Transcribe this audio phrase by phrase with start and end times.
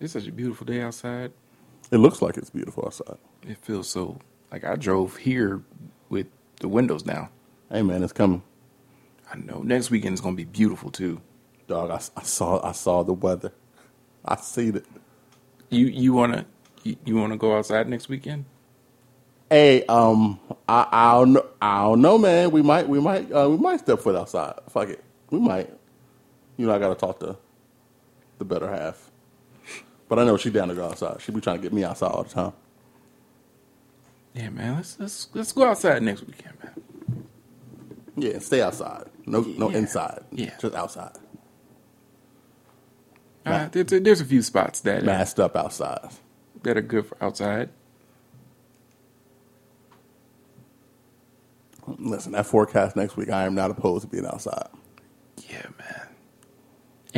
[0.00, 1.32] It's such a beautiful day outside.
[1.90, 3.18] It looks like it's beautiful outside.
[3.46, 4.18] It feels so
[4.52, 5.62] like I drove here
[6.08, 6.26] with
[6.60, 7.28] the windows down.
[7.70, 8.42] Hey man, it's coming,
[9.32, 11.20] I know next weekend is gonna be beautiful too.
[11.66, 11.90] dog.
[11.90, 13.52] I, I saw I saw the weather.
[14.24, 14.86] I seen it.
[15.70, 16.46] You you wanna
[16.84, 18.44] you, you wanna go outside next weekend?
[19.50, 20.38] Hey, um,
[20.68, 22.50] I I don't know, I don't know, man.
[22.50, 24.54] We might we might uh, we might step foot outside.
[24.70, 25.70] Fuck it, we might.
[26.56, 27.36] You know, I gotta talk to
[28.38, 29.07] the better half.
[30.08, 31.20] But I know she down to go outside.
[31.20, 32.52] She be trying to get me outside all the time.
[34.34, 34.76] Yeah, man.
[34.76, 37.24] Let's let's let's go outside next weekend, man.
[38.16, 39.04] Yeah, stay outside.
[39.26, 39.78] No, no Yeah.
[39.78, 40.24] inside.
[40.32, 40.54] Yeah.
[40.60, 41.12] just outside.
[43.46, 46.10] Uh, there's, a, there's a few spots that are, Masked up outside.
[46.64, 47.70] that are good for outside.
[51.98, 53.30] Listen, that forecast next week.
[53.30, 54.68] I am not opposed to being outside.
[55.48, 56.07] Yeah, man.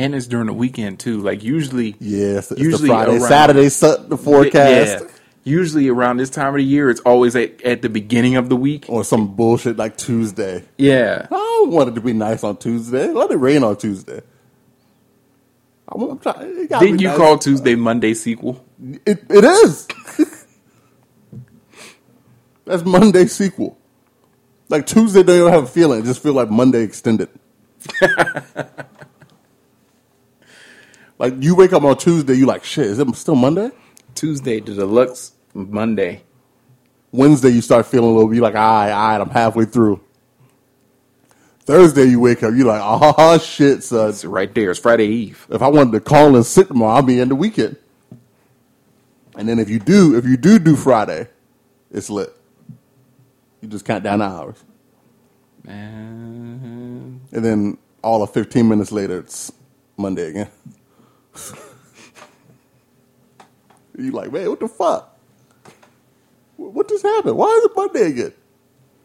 [0.01, 1.21] And it's during the weekend too.
[1.21, 3.67] Like usually, Yeah, Usually the Friday, around- Saturday,
[4.09, 5.07] the forecast, Yeah.
[5.43, 8.55] Usually around this time of the year, it's always at, at the beginning of the
[8.55, 8.85] week.
[8.89, 10.63] or some bullshit like Tuesday.
[10.77, 11.25] Yeah.
[11.31, 13.07] I don't want it to be nice on Tuesday.
[13.07, 14.21] Let it rain on Tuesday.
[15.87, 16.67] I'm, I'm trying.
[16.67, 17.17] Didn't you nice.
[17.17, 18.63] call Tuesday Monday sequel?
[19.05, 19.87] It, it is.
[22.65, 23.77] That's Monday sequel.
[24.69, 26.01] Like Tuesday don't even have a feeling.
[26.01, 27.29] It just feel like Monday extended.
[31.21, 32.87] like you wake up on Tuesday, you like shit.
[32.87, 33.69] Is it still Monday?
[34.15, 36.23] Tuesday the deluxe Monday.
[37.11, 38.33] Wednesday you start feeling a little.
[38.33, 40.01] You like, all right, all right, I'm halfway through.
[41.59, 44.09] Thursday you wake up, you like, oh shit, son.
[44.09, 44.71] It's right there.
[44.71, 45.45] It's Friday Eve.
[45.51, 47.77] If I wanted to call and sit tomorrow, I'll be in the weekend.
[49.37, 51.27] And then if you do, if you do do Friday,
[51.91, 52.35] it's lit.
[53.61, 54.63] You just count down the hours,
[55.63, 57.21] Man.
[57.31, 59.51] and then all of 15 minutes later, it's
[59.97, 60.47] Monday again.
[63.97, 65.17] you like, man, what the fuck?
[66.57, 67.37] What just happened?
[67.37, 68.33] Why is it Monday again?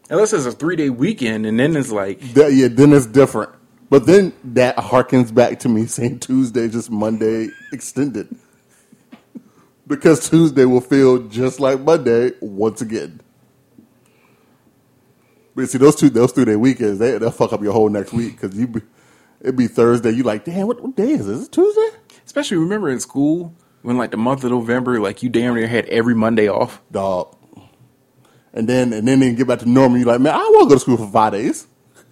[0.09, 3.51] Unless it's a three day weekend, and then it's like, That, yeah, then it's different.
[3.89, 8.29] But then that harkens back to me saying Tuesday just Monday extended.
[9.87, 13.21] because Tuesday will feel just like Monday once again.
[15.55, 18.11] But see, those two those three day weekends, they, they'll fuck up your whole next
[18.13, 18.81] week because you be,
[19.41, 20.11] it'd be Thursday.
[20.11, 21.39] You like, damn, what, what day is this?
[21.39, 21.89] Is it Tuesday?
[22.27, 25.85] Especially remember in school when like the month of November, like you damn near had
[25.85, 26.81] every Monday off.
[26.91, 27.35] Dog.
[28.53, 29.97] And then and then they get back to normal.
[29.97, 31.67] You're like, man, I want to go to school for five days.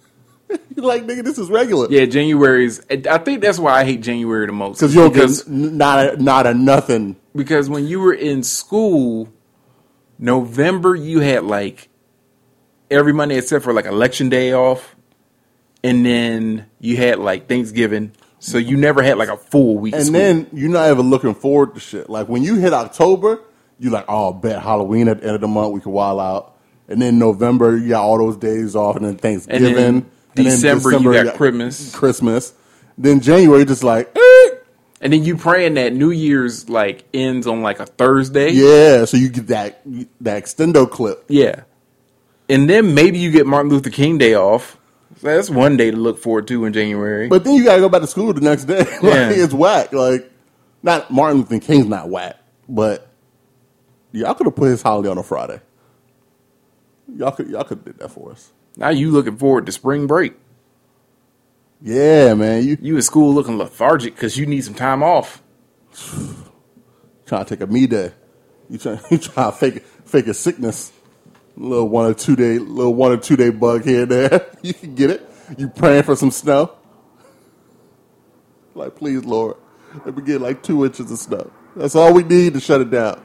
[0.48, 1.88] you're like, nigga, this is regular.
[1.90, 2.80] Yeah, January's.
[2.90, 4.78] I think that's why I hate January the most.
[4.78, 7.16] Because you don't because, get not a, not a nothing.
[7.34, 9.28] because when you were in school,
[10.18, 11.88] November you had like
[12.90, 14.96] every Monday except for like election day off,
[15.84, 18.12] and then you had like Thanksgiving.
[18.38, 19.94] So you never had like a full week.
[19.94, 22.10] And then you're not even looking forward to shit.
[22.10, 23.40] Like when you hit October,
[23.78, 26.56] you're like, oh, bet Halloween at the end of the month we can wild out.
[26.88, 29.76] And then November, you got all those days off, and then Thanksgiving.
[29.76, 29.76] and
[30.34, 31.94] then December, you got Christmas.
[31.94, 32.54] Christmas.
[32.96, 34.50] Then January, just like, eh.
[35.00, 38.50] and then you praying that New Year's like ends on like a Thursday.
[38.50, 39.04] yeah.
[39.04, 39.82] So you get that
[40.20, 41.24] that extendo clip.
[41.28, 41.62] Yeah.
[42.48, 44.78] And then maybe you get Martin Luther King Day off.
[45.34, 47.28] That's one day to look forward to in January.
[47.28, 48.78] But then you gotta go back to school the next day.
[48.84, 49.30] like, Yeah.
[49.30, 49.92] It's whack.
[49.92, 50.30] Like,
[50.82, 52.36] not Martin Luther King's not whack,
[52.68, 53.08] but
[54.12, 55.60] y'all could have put his holiday on a Friday.
[57.14, 58.52] Y'all could y'all could have did that for us.
[58.76, 60.34] now you looking forward to spring break.
[61.80, 62.64] Yeah, man.
[62.64, 65.42] You You in school looking lethargic because you need some time off.
[67.26, 68.12] trying to take a me day.
[68.68, 70.92] You trying you trying to fake fake a sickness.
[71.56, 74.50] Little one or two day little one or two day bug here and there.
[74.62, 75.30] You can get it.
[75.56, 76.72] You praying for some snow.
[78.74, 79.56] Like, please, Lord,
[80.04, 81.52] let me get like two inches of snow.
[81.76, 83.22] That's all we need to shut it down.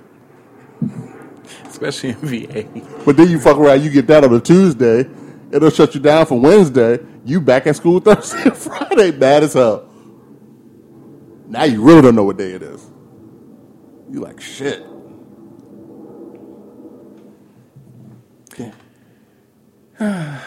[1.65, 2.63] Especially in VA.
[3.05, 5.09] But then you fuck around, you get that on a Tuesday,
[5.51, 6.99] it'll shut you down for Wednesday.
[7.25, 9.89] You back at school Thursday and Friday, bad as hell.
[11.47, 12.89] Now you really don't know what day it is.
[14.11, 14.85] You like shit.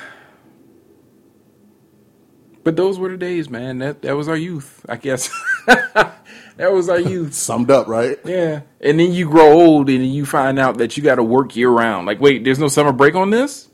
[2.64, 3.78] But those were the days, man.
[3.78, 5.30] That that was our youth, I guess.
[5.66, 7.34] that was our youth.
[7.34, 8.18] Summed up, right?
[8.24, 8.62] Yeah.
[8.80, 11.68] And then you grow old and you find out that you got to work year
[11.68, 12.06] round.
[12.06, 13.68] Like, wait, there's no summer break on this?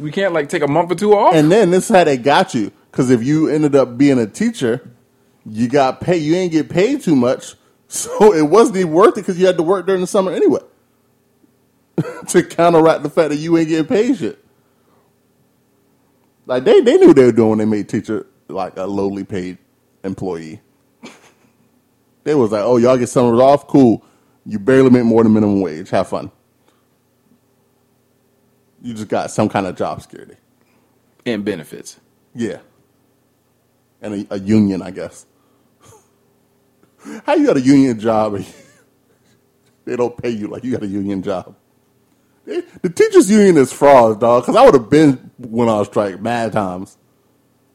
[0.00, 1.34] We can't like take a month or two off?
[1.34, 2.72] And then this is how they got you.
[2.90, 4.90] Because if you ended up being a teacher,
[5.48, 6.18] you got paid.
[6.18, 7.54] You ain't get paid too much,
[7.88, 10.62] so it wasn't even worth it because you had to work during the summer anyway.
[12.28, 14.44] to counteract the fact that you ain't getting paid shit.
[16.46, 19.58] Like they, they knew they were doing when they made teacher like a lowly paid
[20.04, 20.60] employee.
[22.24, 23.68] They was like, oh, y'all get summers off?
[23.68, 24.04] Cool.
[24.44, 25.90] You barely make more than minimum wage.
[25.90, 26.30] Have fun.
[28.82, 30.36] You just got some kind of job security.
[31.24, 32.00] And benefits.
[32.34, 32.58] Yeah.
[34.02, 35.26] And a, a union, I guess.
[37.26, 38.44] How you got a union job
[39.84, 41.56] they don't pay you like you got a union job?
[42.46, 44.44] The teachers' union is frauds, dog.
[44.44, 46.96] Because I would have been went on strike mad times.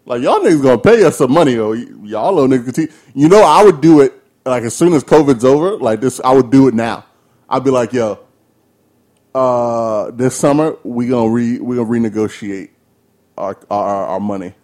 [0.06, 2.74] Like y'all niggas gonna pay us some money, or y'all little niggas.
[2.74, 4.14] Te- you know, I would do it
[4.46, 5.78] like as soon as COVID's over.
[5.78, 7.06] Like this, I would do it now.
[7.50, 8.20] I'd be like, yo,
[9.36, 12.70] uh, this summer we gonna re we gonna renegotiate
[13.38, 14.56] our our, our money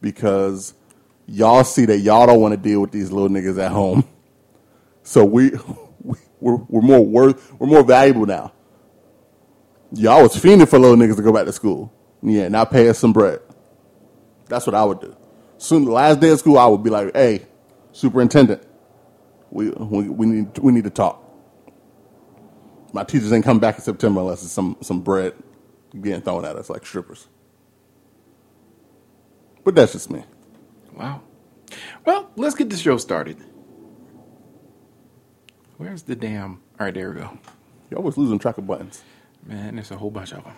[0.00, 0.74] because
[1.26, 4.04] y'all see that y'all don't want to deal with these little niggas at home.
[5.02, 5.50] So we,
[6.02, 8.52] we we're, we're more worth we're more valuable now.
[9.92, 11.92] Y'all was fiending for little niggas to go back to school.
[12.22, 13.40] Yeah, now pay us some bread.
[14.46, 15.16] That's what I would do.
[15.58, 17.46] Soon, the last day of school, I would be like, "Hey,
[17.92, 18.62] superintendent,
[19.50, 21.22] we we, we need we need to talk."
[22.92, 25.34] My teachers ain't come back in September unless it's some some bread
[26.00, 27.28] being thrown at us like strippers.
[29.64, 30.24] But that's just me.
[30.94, 31.22] Wow.
[32.04, 33.38] Well, let's get the show started.
[35.78, 36.60] Where's the damn?
[36.80, 37.38] All right, there we go.
[37.90, 39.02] You're always losing track of buttons.
[39.48, 40.52] Man, there's a whole bunch of them.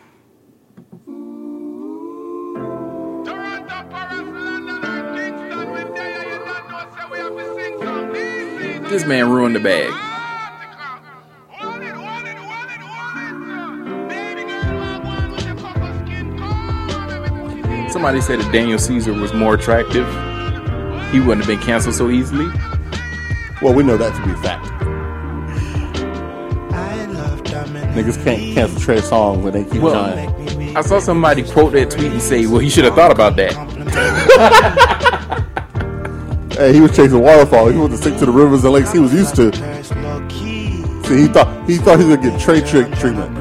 [8.88, 9.92] This man ruined the bag.
[17.92, 20.04] Somebody said that Daniel Caesar was more attractive,
[21.12, 22.46] he wouldn't have been canceled so easily.
[23.62, 24.89] Well, we know that to be a fact.
[28.00, 30.76] Niggas can't cancel Trey Songz when they keep Well, trying.
[30.76, 33.56] I saw somebody quote that tweet and say, "Well, you should have thought about that."
[36.52, 37.68] Hey, he was chasing waterfall.
[37.68, 39.50] He wasn't stick to the rivers and lakes he was used to.
[41.06, 43.34] See, he thought he thought he was gonna get Trey trick treatment.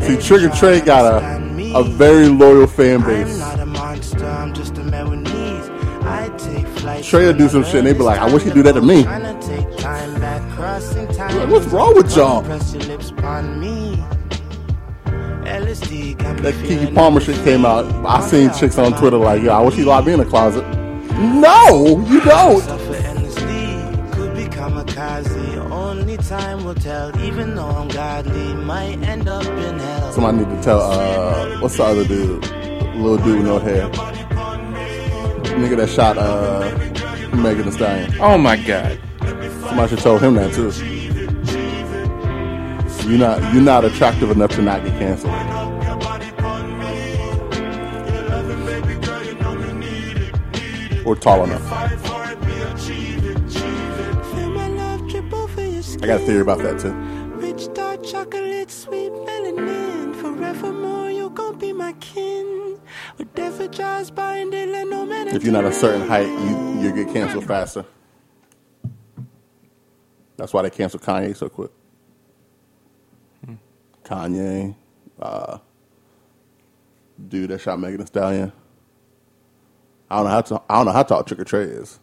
[0.02, 3.38] See, Trigger Trey got a a very loyal fan base.
[7.06, 8.80] Trey would do some shit and they be like, I wish he'd do that to
[8.80, 9.04] me.
[11.46, 12.42] Like, what's wrong with y'all?
[12.42, 12.60] That
[16.64, 17.84] Keke Palmer shit came out.
[18.04, 20.64] I seen chicks on Twitter like, yo, I wish he locked me in a closet.
[21.20, 22.68] No, you don't.
[25.70, 30.12] Only time will tell, even though I'm godly, might end up in hell.
[30.12, 32.44] Somebody need to tell, uh, what's the other dude?
[32.96, 33.88] Little dude with no hair.
[35.54, 36.72] Nigga that shot, uh,
[37.36, 38.12] Megan Thee Stallion.
[38.18, 38.98] Oh my god!
[39.20, 40.95] Somebody should tell him that too.
[43.06, 45.32] You're not, you're not attractive enough to not get canceled.
[51.06, 51.62] Or tall enough.
[54.34, 56.02] Feel my love drip over your skin.
[56.02, 56.92] I got a theory about that too.
[57.36, 60.12] Rich dark chocolate, sweet melanin.
[60.16, 62.80] Forevermore, you gon' be my kin.
[63.18, 63.68] Whatever
[64.52, 67.84] and let no man If you're not a certain height, you you get canceled faster.
[70.36, 71.70] That's why they canceled Kanye so quick.
[74.06, 74.74] Kanye,
[75.20, 75.58] uh,
[77.28, 78.52] dude that shot Megan Thee Stallion.
[80.08, 81.98] I don't know how to, I don't know how tall Trick or Trey is.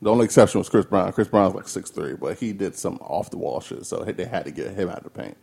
[0.00, 1.12] The only exception was Chris Brown.
[1.12, 4.24] Chris Brown's like six three, but he did some off the wall shit, so they
[4.24, 5.36] had to get him out of the paint.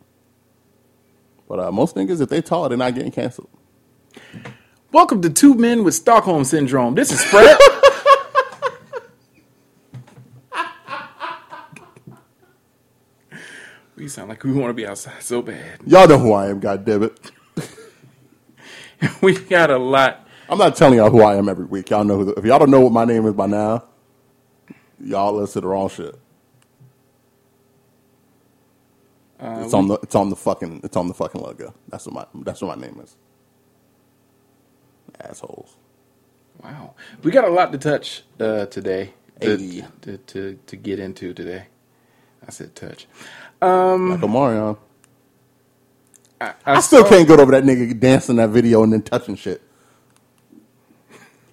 [1.46, 3.50] But uh, most niggas, if they tall, they're not getting canceled.
[4.92, 6.94] Welcome to Two Men with Stockholm Syndrome.
[6.94, 7.58] This is Fred.
[13.96, 15.80] we sound like we want to be outside so bad.
[15.86, 17.32] Y'all know who I am, God damn it.
[19.22, 20.26] we got a lot.
[20.48, 21.90] I'm not telling y'all who I am every week.
[21.90, 22.24] Y'all know who.
[22.26, 23.84] The, if y'all don't know what my name is by now,
[25.00, 26.14] y'all listen to the wrong shit.
[29.40, 29.94] it's on the.
[30.02, 30.82] It's on the fucking.
[30.84, 31.74] It's on the fucking logo.
[31.88, 32.42] That's what my.
[32.44, 33.16] That's what my name is.
[35.20, 35.76] Assholes.
[36.62, 39.14] Wow, we got a lot to touch uh, today.
[39.40, 39.84] To, Hey.
[40.02, 41.66] to, to to get into today.
[42.46, 43.06] I said touch.
[43.66, 44.76] Like Omarion.
[46.40, 49.36] I, I still saw- can't get over that nigga dancing that video and then touching
[49.36, 49.62] shit.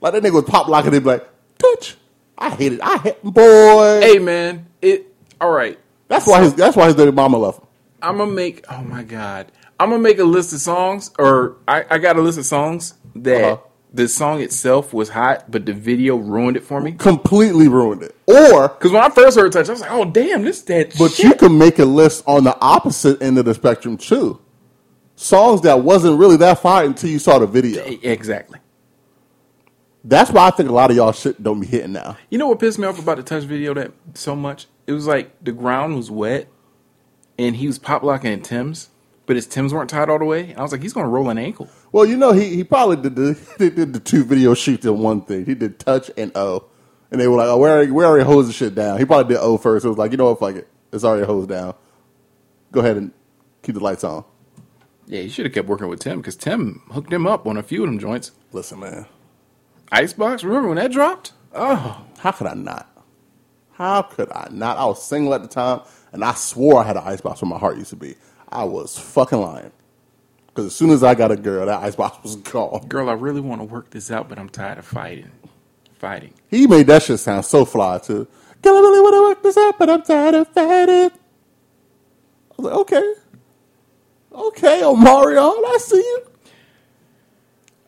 [0.01, 0.91] Like that nigga was pop locking.
[0.91, 1.27] They be like,
[1.57, 1.95] touch.
[2.37, 2.81] I hate it.
[2.81, 4.01] I hate boy.
[4.01, 5.07] Hey man, it.
[5.39, 5.79] All right.
[6.07, 6.53] that's why his.
[6.55, 7.67] That's why his baby mama left him.
[8.01, 8.65] I'm gonna make.
[8.69, 12.21] Oh my god, I'm gonna make a list of songs, or I, I got a
[12.21, 13.61] list of songs that Uh-huh.
[13.93, 16.93] The song itself was hot, but the video ruined it for me.
[16.93, 18.15] Completely ruined it.
[18.25, 20.95] Or Because when I first heard Touch, I was like, oh damn, this that.
[20.97, 21.25] But shit.
[21.25, 24.41] you can make a list on the opposite end of the spectrum too.
[25.15, 27.83] Songs that wasn't really that fire until you saw the video.
[28.01, 28.59] exactly.
[30.03, 32.17] That's why I think a lot of y'all shit don't be hitting now.
[32.29, 34.65] You know what pissed me off about the touch video that so much?
[34.85, 36.47] It was like the ground was wet,
[37.37, 38.89] and he was pop locking at Tim's,
[39.27, 40.49] but his Tim's weren't tied all the way.
[40.49, 41.69] And I was like, he's gonna roll an ankle.
[41.93, 44.97] Well, you know, he, he probably did the he did the two video shoots in
[44.97, 45.45] one thing.
[45.45, 46.65] He did touch and O,
[47.11, 49.35] and they were like, "Oh, we already we already hosed the shit down." He probably
[49.35, 49.85] did O first.
[49.85, 51.75] It was like, you know what, fuck it, it's already hosed down.
[52.71, 53.11] Go ahead and
[53.61, 54.25] keep the lights on.
[55.05, 57.63] Yeah, he should have kept working with Tim because Tim hooked him up on a
[57.63, 58.31] few of them joints.
[58.51, 59.05] Listen, man,
[59.91, 61.33] Icebox, remember when that dropped?
[61.53, 62.89] Oh, how could I not?
[63.73, 64.77] How could I not?
[64.77, 65.81] I was single at the time,
[66.11, 68.15] and I swore I had an icebox where my heart used to be.
[68.49, 69.71] I was fucking lying.
[70.53, 72.85] Because as soon as I got a girl, that icebox was gone.
[72.87, 75.31] girl, I really want to work this out, but I'm tired of fighting.
[75.97, 76.33] Fighting.
[76.47, 78.27] He made that shit sound so fly too.
[78.61, 81.11] Girl, I really want to work this out, but I'm tired of fighting.
[81.11, 83.13] I was like, okay,
[84.31, 86.21] okay, Omarion, I see you.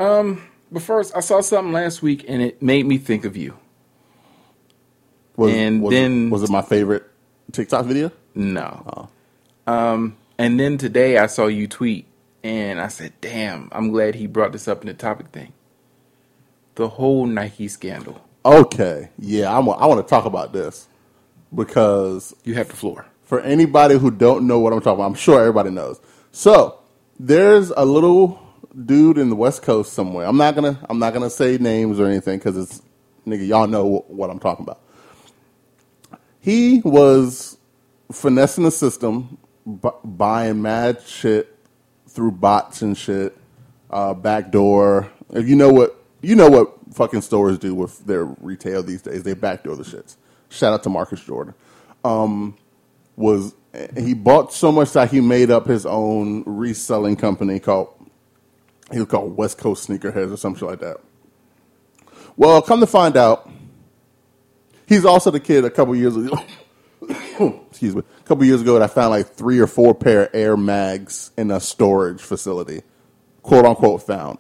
[0.05, 0.41] Um,
[0.72, 3.57] but first, I saw something last week, and it made me think of you.
[5.38, 7.03] Was, And was then- it, was it my favorite
[7.51, 8.12] TikTok video?
[8.34, 9.10] No.
[9.67, 12.05] Um, and then today I saw you tweet,
[12.46, 15.52] and I said, "Damn, I'm glad he brought this up in the topic thing."
[16.75, 18.22] The whole Nike scandal.
[18.46, 20.88] Okay, yeah, I'm, I want to talk about this
[21.54, 23.08] because You have the floor.
[23.24, 26.00] for anybody who don't know what I'm talking about, I'm sure everybody knows.
[26.32, 26.78] So
[27.20, 28.40] there's a little
[28.86, 30.28] dude in the West Coast somewhere.
[30.28, 32.82] I'm not gonna I'm not gonna say names or anything because it's
[33.25, 34.82] nigga y'all know what I'm talking about.
[36.42, 37.58] He was
[38.12, 41.54] finessing the system, bu- buying mad shit
[42.15, 43.38] through bots and shit,
[43.91, 45.12] uh, backdoor.
[45.34, 45.95] You know what?
[46.22, 49.22] You know what fucking stores do with their retail these days?
[49.22, 50.15] They backdoor the shits.
[50.50, 51.53] Shout out to Marcus Jordan
[53.15, 53.53] was
[53.98, 57.89] he bought so much that he made up his own reselling company called
[58.91, 60.98] he was called West Coast Sneakerheads or something like that.
[62.38, 63.50] Well, come to find out,
[64.86, 66.38] he's also the kid a couple years ago.
[67.75, 70.29] excuse me, a couple years ago that I found like three or four pair of
[70.34, 72.84] Air Mags in a storage facility,
[73.44, 74.39] quote unquote found.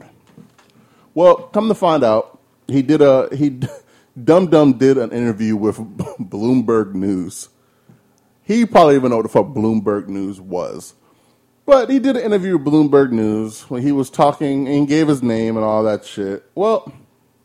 [1.13, 3.59] Well, come to find out, he did a he
[4.23, 5.77] Dum Dum did an interview with
[6.17, 7.49] Bloomberg News.
[8.41, 10.93] He probably even know what the fuck Bloomberg News was.
[11.65, 15.21] But he did an interview with Bloomberg News when he was talking and gave his
[15.21, 16.49] name and all that shit.
[16.55, 16.93] Well,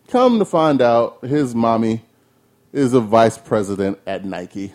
[0.07, 2.05] come to find out, his mommy
[2.73, 4.73] is a vice president at Nike.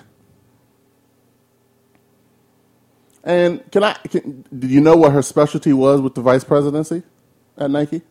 [3.25, 3.93] And can I?
[4.09, 7.03] Can, do you know what her specialty was with the vice presidency
[7.57, 8.03] at Nike?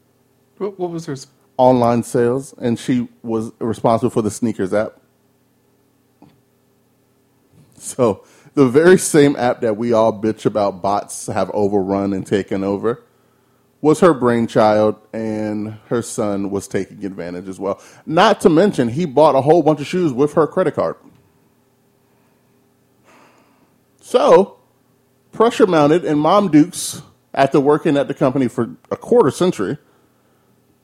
[0.58, 1.14] What, what was her?
[1.14, 4.94] s- Online sales, and she was responsible for the sneakers app.
[7.76, 12.64] So the very same app that we all bitch about bots have overrun and taken
[12.64, 13.04] over
[13.80, 17.80] was her brainchild, and her son was taking advantage as well.
[18.06, 20.96] Not to mention, he bought a whole bunch of shoes with her credit card.
[24.00, 24.58] So,
[25.34, 27.02] pressure mounted, and Mom Dukes,
[27.34, 29.78] after working at the company for a quarter century,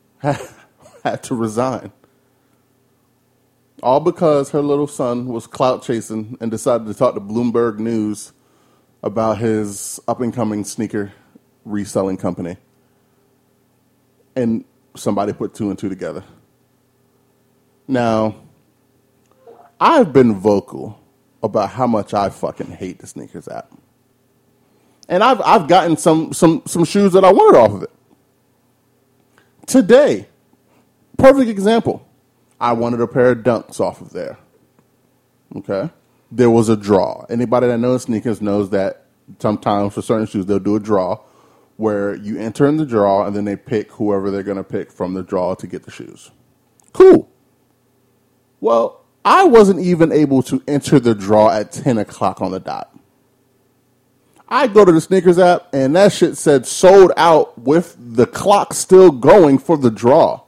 [0.18, 1.92] had to resign.
[3.82, 8.32] All because her little son was clout chasing and decided to talk to Bloomberg News
[9.02, 11.12] about his up and coming sneaker
[11.64, 12.58] reselling company.
[14.36, 14.64] And
[14.96, 16.24] somebody put two and two together.
[17.88, 18.36] Now,
[19.80, 21.00] I've been vocal
[21.42, 23.72] about how much I fucking hate the sneakers app.
[25.10, 27.90] And I've I've gotten some some some shoes that I wanted off of it.
[29.66, 30.28] Today,
[31.18, 32.06] perfect example.
[32.60, 34.38] I wanted a pair of dunks off of there.
[35.56, 35.90] Okay.
[36.30, 37.26] There was a draw.
[37.28, 39.06] Anybody that knows sneakers knows that
[39.40, 41.18] sometimes for certain shoes they'll do a draw
[41.76, 45.14] where you enter in the draw and then they pick whoever they're gonna pick from
[45.14, 46.30] the draw to get the shoes.
[46.92, 47.28] Cool.
[48.60, 52.94] Well, I wasn't even able to enter the draw at ten o'clock on the dot.
[54.50, 58.74] I go to the sneakers app and that shit said sold out with the clock
[58.74, 60.42] still going for the draw.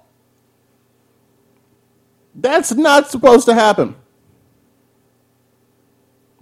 [2.34, 3.94] That's not supposed to happen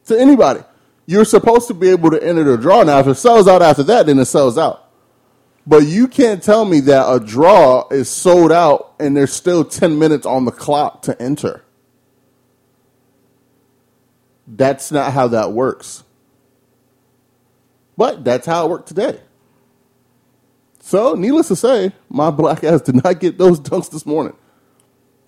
[0.06, 0.60] to anybody.
[1.06, 2.82] You're supposed to be able to enter the draw.
[2.84, 4.88] Now, if it sells out after that, then it sells out.
[5.66, 9.98] But you can't tell me that a draw is sold out and there's still 10
[9.98, 11.64] minutes on the clock to enter.
[14.46, 16.04] That's not how that works.
[18.00, 19.20] But that's how it worked today.
[20.78, 24.32] So, needless to say, my black ass did not get those dunks this morning.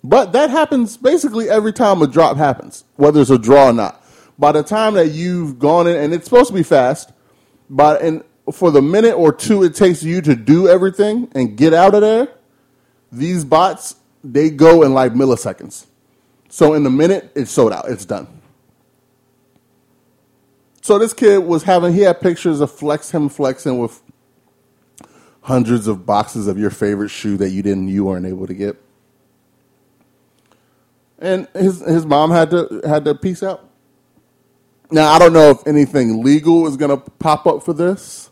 [0.03, 4.03] But that happens basically every time a drop happens, whether it's a draw or not.
[4.39, 7.11] By the time that you've gone in, and it's supposed to be fast,
[7.69, 11.75] but and for the minute or two it takes you to do everything and get
[11.75, 12.27] out of there,
[13.11, 15.85] these bots they go in like milliseconds.
[16.49, 17.87] So in a minute, it's sold out.
[17.87, 18.27] It's done.
[20.83, 24.01] So this kid was having he had pictures of flex him flexing with
[25.43, 28.75] hundreds of boxes of your favorite shoe that you didn't you weren't able to get.
[31.19, 33.65] And his his mom had to had to peace out.
[34.91, 38.29] Now I don't know if anything legal is going to pop up for this.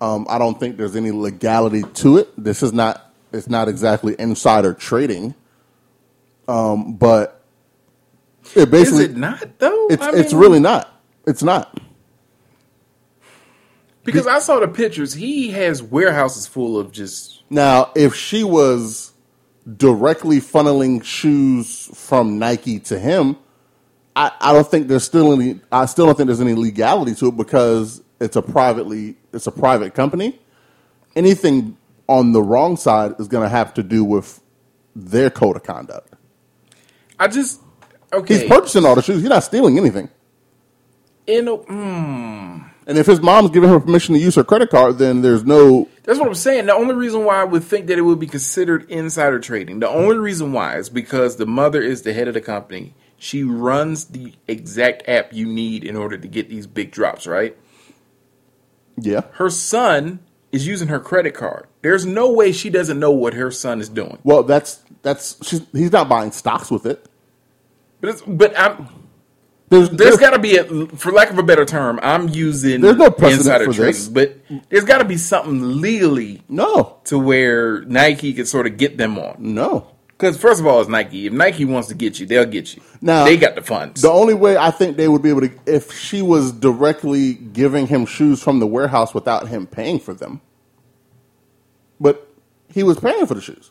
[0.00, 2.28] Um, I don't think there's any legality to it.
[2.38, 5.34] This is not it's not exactly insider trading.
[6.46, 7.44] Um, but
[8.54, 9.88] it basically is it not though?
[9.88, 10.89] it's I it's really not.
[11.30, 11.78] It's not.
[14.02, 15.14] because I saw the pictures.
[15.14, 19.12] He has warehouses full of just Now, if she was
[19.76, 23.36] directly funneling shoes from Nike to him,
[24.16, 25.60] I, I don't think there's still any.
[25.70, 29.52] I still don't think there's any legality to it because it's a privately it's a
[29.52, 30.38] private company.
[31.14, 31.76] Anything
[32.08, 34.40] on the wrong side is going to have to do with
[34.96, 36.12] their code of conduct.
[37.20, 37.60] I just
[38.12, 38.40] okay.
[38.40, 39.20] He's purchasing all the shoes.
[39.20, 40.08] He's not stealing anything.
[41.26, 44.98] In a, mm, And if his mom's giving her permission to use her credit card,
[44.98, 46.66] then there's no That's what I'm saying.
[46.66, 49.88] The only reason why I would think that it would be considered insider trading, the
[49.88, 52.94] only reason why is because the mother is the head of the company.
[53.18, 57.56] She runs the exact app you need in order to get these big drops, right?
[58.96, 59.22] yeah.
[59.32, 60.20] Her son
[60.52, 61.66] is using her credit card.
[61.82, 64.18] There's no way she doesn't know what her son is doing.
[64.24, 67.06] Well, that's that's she's, he's not buying stocks with it.
[68.00, 68.88] But it's, but I'm
[69.70, 70.64] There's there's got to be a
[70.96, 74.08] for lack of a better term, I'm using There's no precedent insider for trading, this.
[74.08, 74.36] but
[74.68, 79.18] there's got to be something legally no to where Nike could sort of get them
[79.18, 79.36] on.
[79.38, 79.86] no.
[80.08, 81.28] Because first of all, it's Nike.
[81.28, 82.82] If Nike wants to get you, they'll get you.
[83.00, 84.02] Now- they got the funds.
[84.02, 87.86] The only way I think they would be able to, if she was directly giving
[87.86, 90.42] him shoes from the warehouse without him paying for them,
[91.98, 92.28] but
[92.68, 93.70] he was paying for the shoes.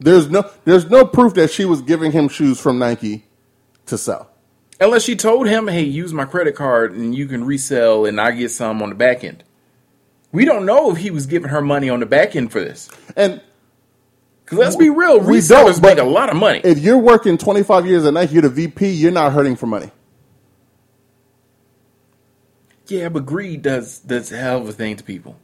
[0.00, 3.24] There's no, there's no proof that she was giving him shoes from Nike
[3.86, 4.30] to sell.
[4.80, 8.30] Unless she told him, "Hey, use my credit card and you can resell, and I
[8.32, 9.42] get some on the back end."
[10.32, 12.90] We don't know if he was giving her money on the back end for this.
[13.16, 13.40] And
[14.44, 16.60] Because let's be real, We resellers make a lot of money.
[16.62, 19.90] if you're working 25 years at Nike, you're the VP, you're not hurting for money.
[22.88, 25.36] yeah, but greed does does a hell of a thing to people.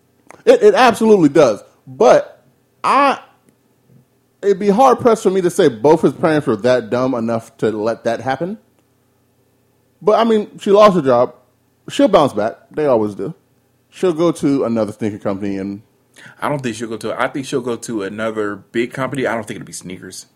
[0.44, 1.62] It, it absolutely does.
[1.86, 2.44] But
[2.84, 3.20] I,
[4.42, 7.56] it'd be hard pressed for me to say both his parents were that dumb enough
[7.58, 8.58] to let that happen.
[10.02, 11.34] But I mean, she lost her job.
[11.88, 12.56] She'll bounce back.
[12.72, 13.34] They always do.
[13.88, 15.82] She'll go to another sneaker company and
[16.40, 17.18] I don't think she'll go to.
[17.20, 19.26] I think she'll go to another big company.
[19.26, 20.26] I don't think it'll be sneakers.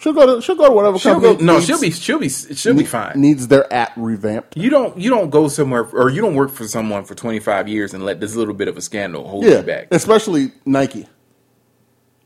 [0.00, 1.36] she'll go to she'll go to whatever She'll company.
[1.36, 1.44] go.
[1.44, 1.90] No, needs- she'll be.
[1.90, 2.28] She'll be.
[2.28, 3.20] She'll be fine.
[3.20, 4.56] Needs their app revamped.
[4.56, 4.96] You don't.
[4.98, 8.04] You don't go somewhere, or you don't work for someone for twenty five years and
[8.04, 9.88] let this little bit of a scandal hold you back.
[9.90, 11.06] especially Nike.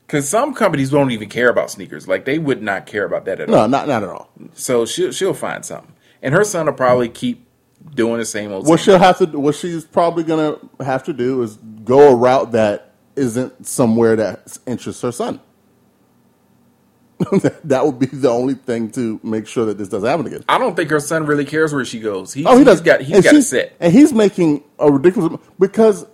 [0.06, 2.06] Because some companies don't even care about sneakers.
[2.06, 3.54] Like they would not care about that at all.
[3.54, 4.30] No, not not at all.
[4.54, 5.92] So she'll she'll find something,
[6.22, 7.46] and her son will probably keep
[7.94, 8.66] doing the same old.
[8.66, 12.52] What she'll have to, what she's probably gonna have to do is go a route
[12.52, 15.40] that isn't somewhere that interests her son.
[17.64, 20.44] that would be the only thing to make sure that this doesn't happen again.
[20.48, 22.32] I don't think her son really cares where she goes.
[22.32, 22.78] He's, Oh, he does.
[22.78, 23.00] He's got.
[23.00, 23.76] He's and got it set.
[23.78, 26.06] and he's making a ridiculous because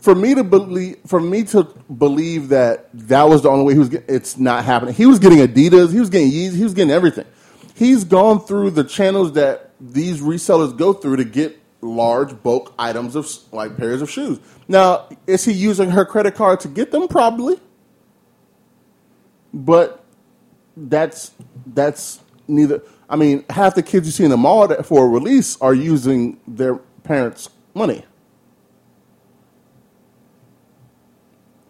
[0.00, 1.64] for me to believe, for me to
[1.96, 3.88] believe that that was the only way he was.
[3.88, 4.94] Getting, it's not happening.
[4.94, 5.92] He was getting Adidas.
[5.92, 6.56] He was getting Yeezy.
[6.56, 7.26] He was getting everything.
[7.76, 13.14] He's gone through the channels that these resellers go through to get large bulk items
[13.14, 14.40] of like pairs of shoes.
[14.66, 17.06] Now, is he using her credit card to get them?
[17.06, 17.60] Probably,
[19.52, 20.02] but
[20.74, 21.32] that's
[21.66, 22.80] that's neither.
[23.10, 25.74] I mean, half the kids you see in the mall that for a release are
[25.74, 28.04] using their parents' money.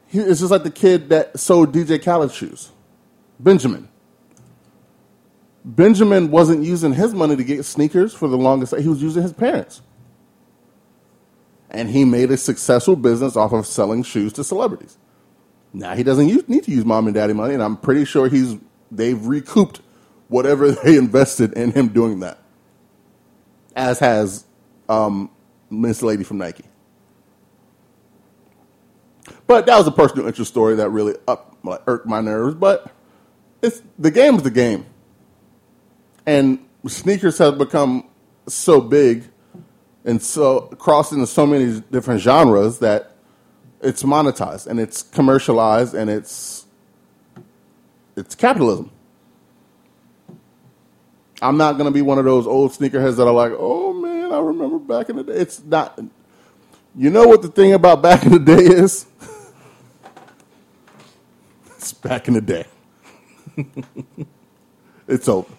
[0.06, 2.70] He- It's just like the kid that sold DJ Khaled shoes,
[3.40, 3.88] Benjamin.
[5.66, 8.74] Benjamin wasn't using his money to get sneakers for the longest.
[8.76, 9.82] He was using his parents,
[11.70, 14.96] and he made a successful business off of selling shoes to celebrities.
[15.72, 18.28] Now he doesn't use, need to use mom and daddy money, and I'm pretty sure
[18.28, 18.56] he's
[18.92, 19.80] they've recouped
[20.28, 22.38] whatever they invested in him doing that.
[23.74, 24.46] As has
[24.88, 25.30] um,
[25.68, 26.64] Miss Lady from Nike.
[29.48, 32.54] But that was a personal interest story that really up like, irked my nerves.
[32.54, 32.90] But
[33.62, 34.86] it's the game is the game,
[36.26, 36.58] and
[36.88, 38.08] sneakers have become
[38.48, 39.24] so big
[40.04, 43.12] and so crossed into so many different genres that
[43.80, 46.66] it's monetized and it's commercialized and it's
[48.16, 48.90] it's capitalism.
[51.42, 54.38] I'm not gonna be one of those old sneakerheads that are like, oh man, I
[54.38, 55.34] remember back in the day.
[55.34, 55.98] It's not.
[56.96, 59.06] You know what the thing about back in the day is?
[61.76, 62.66] it's back in the day.
[65.08, 65.52] it's over.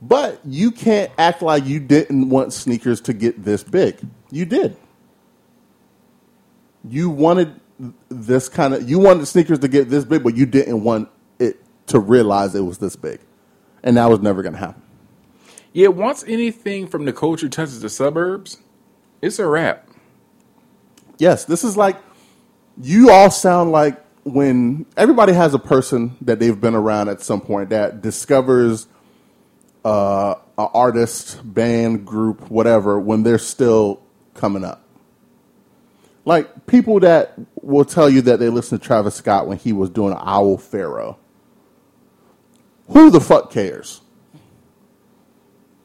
[0.00, 3.98] But you can't act like you didn't want sneakers to get this big.
[4.30, 4.76] You did.
[6.88, 7.60] You wanted
[8.08, 11.08] this kind of you wanted sneakers to get this big, but you didn't want
[11.38, 13.20] it to realize it was this big.
[13.82, 14.82] And that was never going to happen.
[15.72, 18.58] Yeah, once anything from the culture touches the suburbs,
[19.20, 19.88] it's a wrap.
[21.18, 21.96] Yes, this is like
[22.80, 27.40] you all sound like when everybody has a person that they've been around at some
[27.40, 28.86] point that discovers
[29.88, 34.02] uh, artist, band, group, whatever, when they're still
[34.34, 34.84] coming up.
[36.24, 39.88] Like people that will tell you that they listened to Travis Scott when he was
[39.88, 41.18] doing Owl Pharaoh.
[42.88, 44.02] Who the fuck cares?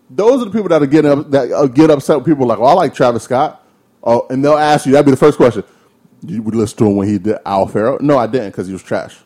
[0.10, 2.60] Those are the people that are getting up, that uh, get upset with people like,
[2.60, 3.66] "Well, I like Travis Scott,"
[4.04, 4.92] oh, and they'll ask you.
[4.92, 5.64] That'd be the first question.
[6.26, 7.98] You would listen to him when he did Owl Pharaoh?
[8.02, 9.18] No, I didn't because he was trash.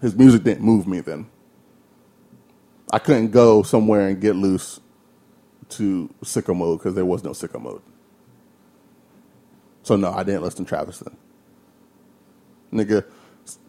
[0.00, 1.26] His music didn't move me then.
[2.90, 4.80] I couldn't go somewhere and get loose
[5.70, 7.82] to sicko mode because there was no sicko mode.
[9.84, 11.16] So no, I didn't listen to Travis then.
[12.72, 13.04] Nigga,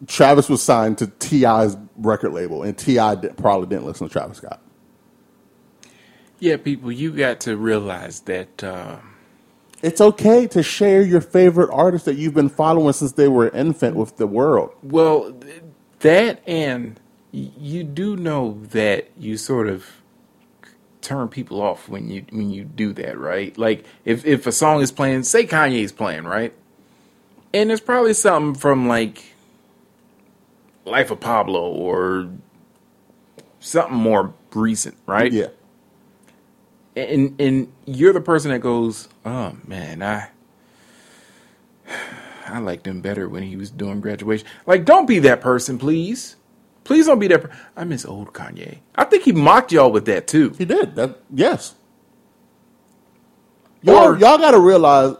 [0.08, 3.16] Travis was signed to T.I.'s record label, and T.I.
[3.16, 4.60] Probably didn't listen to Travis Scott.
[6.40, 8.98] Yeah, people, you got to realize that uh,
[9.82, 13.68] It's okay to share your favorite artist that you've been following since they were an
[13.68, 14.72] infant with the world.
[14.82, 15.34] Well,
[16.00, 17.00] that and
[17.32, 19.86] you do know that you sort of
[21.02, 23.56] turn people off when you when you do that, right?
[23.58, 26.54] Like if if a song is playing, say Kanye's playing, right?
[27.54, 29.24] And there's probably something from like
[30.84, 32.30] Life of Pablo or
[33.60, 35.32] something more recent, right?
[35.32, 35.48] Yeah.
[36.96, 40.28] and and you're the person that goes, oh man, I
[42.46, 44.46] I liked him better when he was doing graduation.
[44.66, 46.36] Like, don't be that person, please.
[46.84, 47.42] Please don't be that.
[47.42, 48.78] Per- I miss old Kanye.
[48.94, 50.50] I think he mocked y'all with that too.
[50.58, 50.96] He did.
[50.96, 51.74] That yes.
[53.82, 55.16] Y'all, Or- y'all got to realize,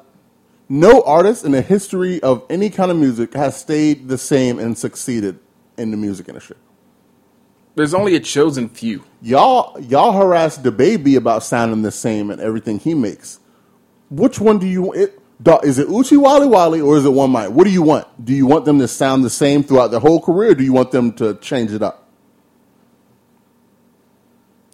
[0.68, 4.76] no artist in the history of any kind of music has stayed the same and
[4.78, 5.38] succeeded
[5.76, 6.56] in the music industry.
[7.74, 9.02] There's only a chosen few.
[9.22, 13.40] Y'all, y'all harass the baby about sounding the same and everything he makes.
[14.10, 14.92] Which one do you?
[14.92, 15.18] It,
[15.64, 17.50] is it Oochie Wally Wally or is it One Mic?
[17.50, 18.06] What do you want?
[18.24, 20.50] Do you want them to sound the same throughout their whole career?
[20.52, 22.08] Or do you want them to change it up?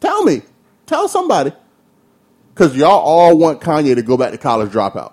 [0.01, 0.43] Tell me.
[0.87, 1.53] Tell somebody.
[2.55, 5.13] Because y'all all want Kanye to go back to college dropout.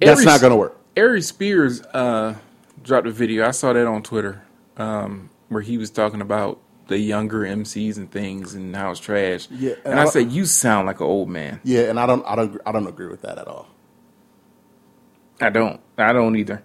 [0.00, 0.78] That's not going to work.
[0.96, 2.34] Ari Spears uh,
[2.82, 3.46] dropped a video.
[3.46, 4.42] I saw that on Twitter
[4.76, 9.48] um, where he was talking about the younger MCs and things and how it's trash.
[9.50, 11.60] Yeah, and and I I- said, you sound like an old man.
[11.64, 13.66] Yeah, and I don't, I don't, I don't agree with that at all.
[15.40, 15.80] I don't.
[15.98, 16.62] I don't either.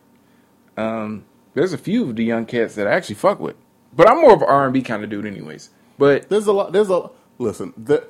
[0.78, 3.56] Um, there's a few of the young cats that I actually fuck with,
[3.94, 5.70] but I'm more of an R&B kind of dude, anyways.
[5.98, 6.72] But There's a lot.
[6.72, 7.74] There's a listen.
[7.78, 8.04] There,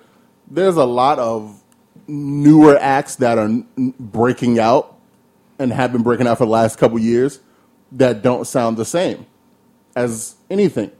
[0.47, 1.61] there's a lot of
[2.07, 4.97] newer acts that are breaking out
[5.59, 7.39] and have been breaking out for the last couple years
[7.91, 9.25] that don't sound the same
[9.95, 10.91] as anything.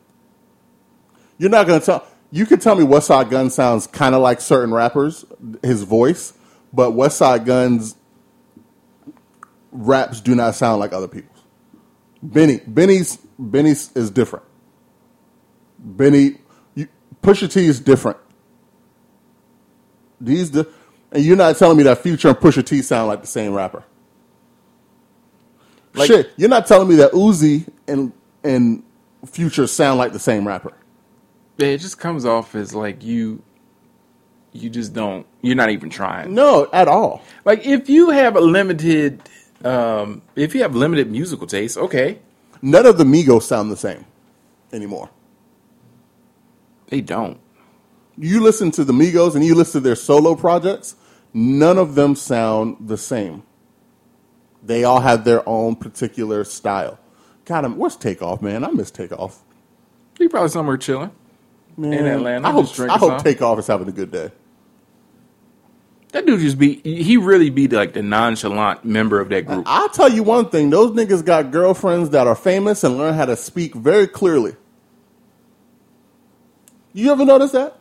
[1.38, 2.08] You're not to tell.
[2.32, 5.26] You can tell me Westside Gunn sounds kind of like certain rappers,
[5.62, 6.34] his voice,
[6.72, 7.96] but Westside Gunn's
[9.72, 11.38] raps do not sound like other people's.
[12.24, 14.46] Benny, Benny's, Benny's is different.
[15.80, 16.38] Benny,
[16.76, 16.88] you,
[17.24, 18.18] Pusha T is different.
[20.20, 20.70] These, the,
[21.12, 23.84] and you're not telling me that Future and Pusha T sound like the same rapper.
[25.94, 28.84] Like- Shit, you're not telling me that Uzi and and
[29.26, 30.74] Future sound like the same rapper.
[31.58, 33.42] it just comes off as like you,
[34.52, 35.28] you just don't.
[35.42, 36.34] You're not even trying.
[36.34, 37.22] No, at all.
[37.46, 39.22] Like if you have a limited,
[39.66, 42.20] um, if you have limited musical taste, okay,
[42.62, 44.06] None of the Migos sound the same
[44.74, 45.10] anymore.
[46.90, 47.40] they don't.
[48.18, 50.96] You listen to the Migos and you listen to their solo projects,
[51.34, 53.44] none of them sound the same.
[54.64, 57.00] They all have their own particular style.
[57.46, 58.64] God, I'm, where's Takeoff, man?
[58.64, 59.42] I miss Takeoff.
[60.18, 61.12] He probably somewhere chilling.
[61.78, 63.24] Man, In Atlanta, I hope, I hope.
[63.24, 64.32] Takeoff is having a good day.
[66.12, 66.76] That dude just be.
[66.84, 69.64] He really be like the nonchalant member of that group.
[69.66, 73.26] I'll tell you one thing: those niggas got girlfriends that are famous and learn how
[73.26, 74.56] to speak very clearly.
[76.94, 77.78] You ever notice that?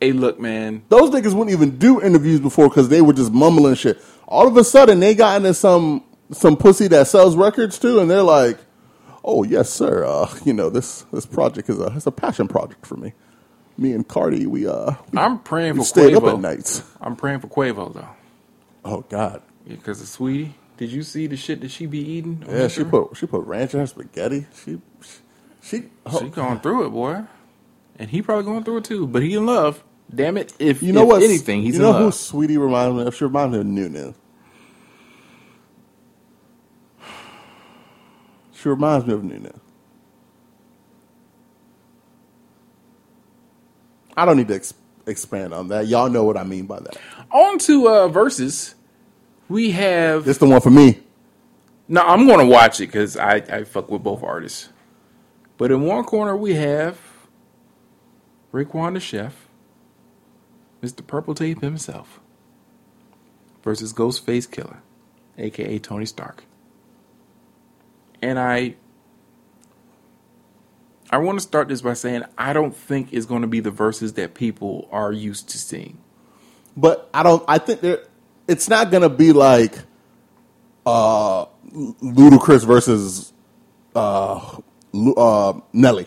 [0.00, 0.82] Hey, look, man.
[0.88, 4.02] Those niggas wouldn't even do interviews before because they were just mumbling shit.
[4.26, 8.10] All of a sudden, they got into some some pussy that sells records too, and
[8.10, 8.58] they're like,
[9.24, 10.04] "Oh yes, sir.
[10.04, 13.12] Uh, you know this this project is a it's a passion project for me.
[13.78, 16.40] Me and Cardi, we uh, we, I'm praying we for stayed up at Quavo.
[16.40, 16.82] nights.
[17.00, 18.08] I'm praying for Quavo though.
[18.84, 20.52] Oh God, Because of Saweetie.
[20.76, 22.44] Did you see the shit that she be eating?
[22.48, 24.46] on yeah, she put she put ranch in her spaghetti.
[24.64, 24.80] She
[25.62, 27.24] She, She going through it, boy,
[27.98, 29.06] and he probably going through it too.
[29.06, 29.82] But he in love.
[30.14, 30.54] Damn it!
[30.58, 31.22] If you know what?
[31.22, 32.12] anything, he's you in know who love.
[32.12, 33.14] Saweetie reminds me of?
[33.16, 34.14] She reminds me of Nunez.
[38.54, 39.52] She reminds me of Nunez.
[44.16, 44.74] I don't need to ex-
[45.06, 45.86] expand on that.
[45.86, 46.96] Y'all know what I mean by that.
[47.30, 48.74] On to uh, Verzuz.
[49.48, 51.00] We have This the one for me.
[51.88, 54.70] No, I'm going to watch it because I, I fuck with both artists.
[55.58, 56.98] But in one corner, we have
[58.52, 59.48] Raekwon the Chef,
[60.82, 61.06] Mr.
[61.06, 62.20] Purple Tape himself,
[63.62, 64.78] versus Ghostface Killah,
[65.38, 66.44] aka Tony Stark.
[68.22, 68.76] And I.
[71.14, 73.70] I want to start this by saying I don't think it's going to be the
[73.70, 75.98] Verzuz that people are used to seeing.
[76.76, 77.44] But I don't.
[77.46, 78.00] I think there.
[78.48, 79.78] It's not gonna be like
[80.84, 83.32] uh, Ludacris versus
[83.94, 84.58] uh,
[85.16, 86.06] uh, Nelly.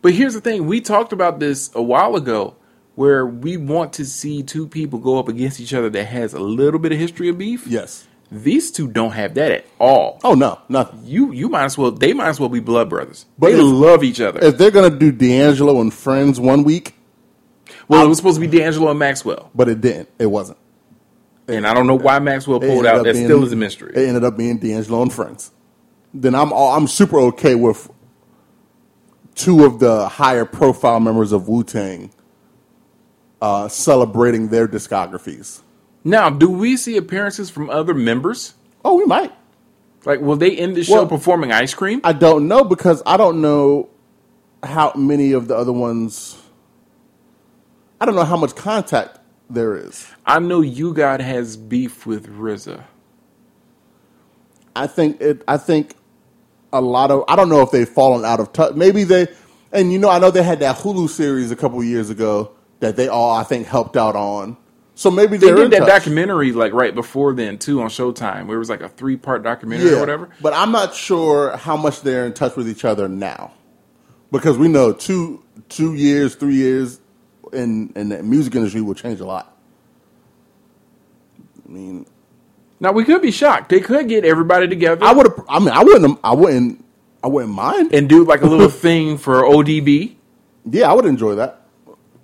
[0.00, 2.56] But here's the thing: we talked about this a while ago,
[2.94, 6.40] where we want to see two people go up against each other that has a
[6.40, 7.66] little bit of history of beef.
[7.66, 8.08] Yes.
[8.30, 10.18] These two don't have that at all.
[10.24, 11.00] Oh no, nothing.
[11.04, 13.26] You you might as well they might as well be blood brothers.
[13.38, 14.40] But they if- love each other.
[14.42, 16.94] If they're gonna do D'Angelo and Friends one week,
[17.88, 20.08] well, it was supposed to be D'Angelo and Maxwell, but it didn't.
[20.18, 20.58] It wasn't.
[21.48, 23.04] and I don't know why Maxwell pulled out.
[23.04, 23.92] That being- still is a mystery.
[23.94, 25.52] It ended up being D'Angelo and Friends.
[26.12, 27.88] Then I'm all, I'm super okay with
[29.36, 32.10] two of the higher profile members of Wu Tang
[33.40, 35.60] uh, celebrating their discographies.
[36.06, 38.54] Now, do we see appearances from other members?
[38.84, 39.32] Oh, we might.
[40.04, 42.00] Like, will they end the show Well- performing ice cream?
[42.04, 43.88] I don't know because I don't know
[44.62, 46.40] how many of the other ones.
[48.00, 49.18] I don't know how much contact
[49.50, 50.06] there is.
[50.24, 52.84] I know U-God has beef with RZA.
[54.76, 55.42] I think it.
[55.48, 55.96] I think
[56.72, 57.24] a lot of.
[57.26, 58.76] I don't know if they've fallen out of touch.
[58.76, 59.26] Maybe they.
[59.72, 62.94] And you know, I know they had that Hulu series a couple years ago that
[62.94, 64.56] they all I think helped out on.
[64.98, 65.88] So maybe They did that touch.
[65.88, 69.42] documentary like right before then too on Showtime, where it was like a three part
[69.42, 70.30] documentary or whatever.
[70.40, 73.52] But I'm not sure how much they're in touch with each other now,
[74.32, 76.98] because we know two two years, three years
[77.52, 79.54] in in the music industry will change a lot.
[81.68, 82.06] I mean,
[82.80, 83.68] Now we could be shocked.
[83.68, 85.44] They could get everybody together I would have.
[85.48, 86.18] I mean, I wouldn't.
[86.24, 86.84] I wouldn't.
[87.22, 87.92] I wouldn't mind.
[87.92, 90.14] and do like a little thing for ODB.
[90.70, 91.65] yeah, I would enjoy that.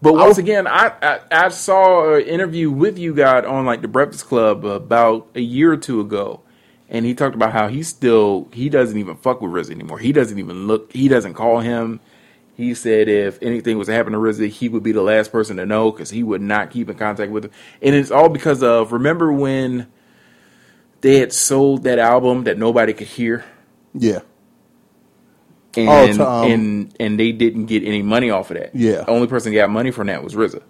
[0.03, 0.41] But once oh.
[0.41, 5.29] again, I, I I saw an interview with U-God on like the Breakfast Club about
[5.37, 6.41] a year or two ago,
[6.89, 10.01] and he talked about how he still he doesn't even fuck with RZA anymore.
[10.01, 10.93] He doesn't even look.
[10.93, 12.01] He doesn't call him.
[12.57, 15.57] He said if anything was to happen to RZA, he would be the last person
[15.59, 17.53] to know because he would not keep in contact with him.
[17.81, 19.87] And it's all because of remember when
[21.01, 23.45] they had sold that album that nobody could hear,
[23.95, 24.21] Yeah.
[25.77, 28.75] And Oh, um, and and they didn't get any money off of that.
[28.75, 29.03] Yeah.
[29.03, 30.63] the only person that got money from that was RZA.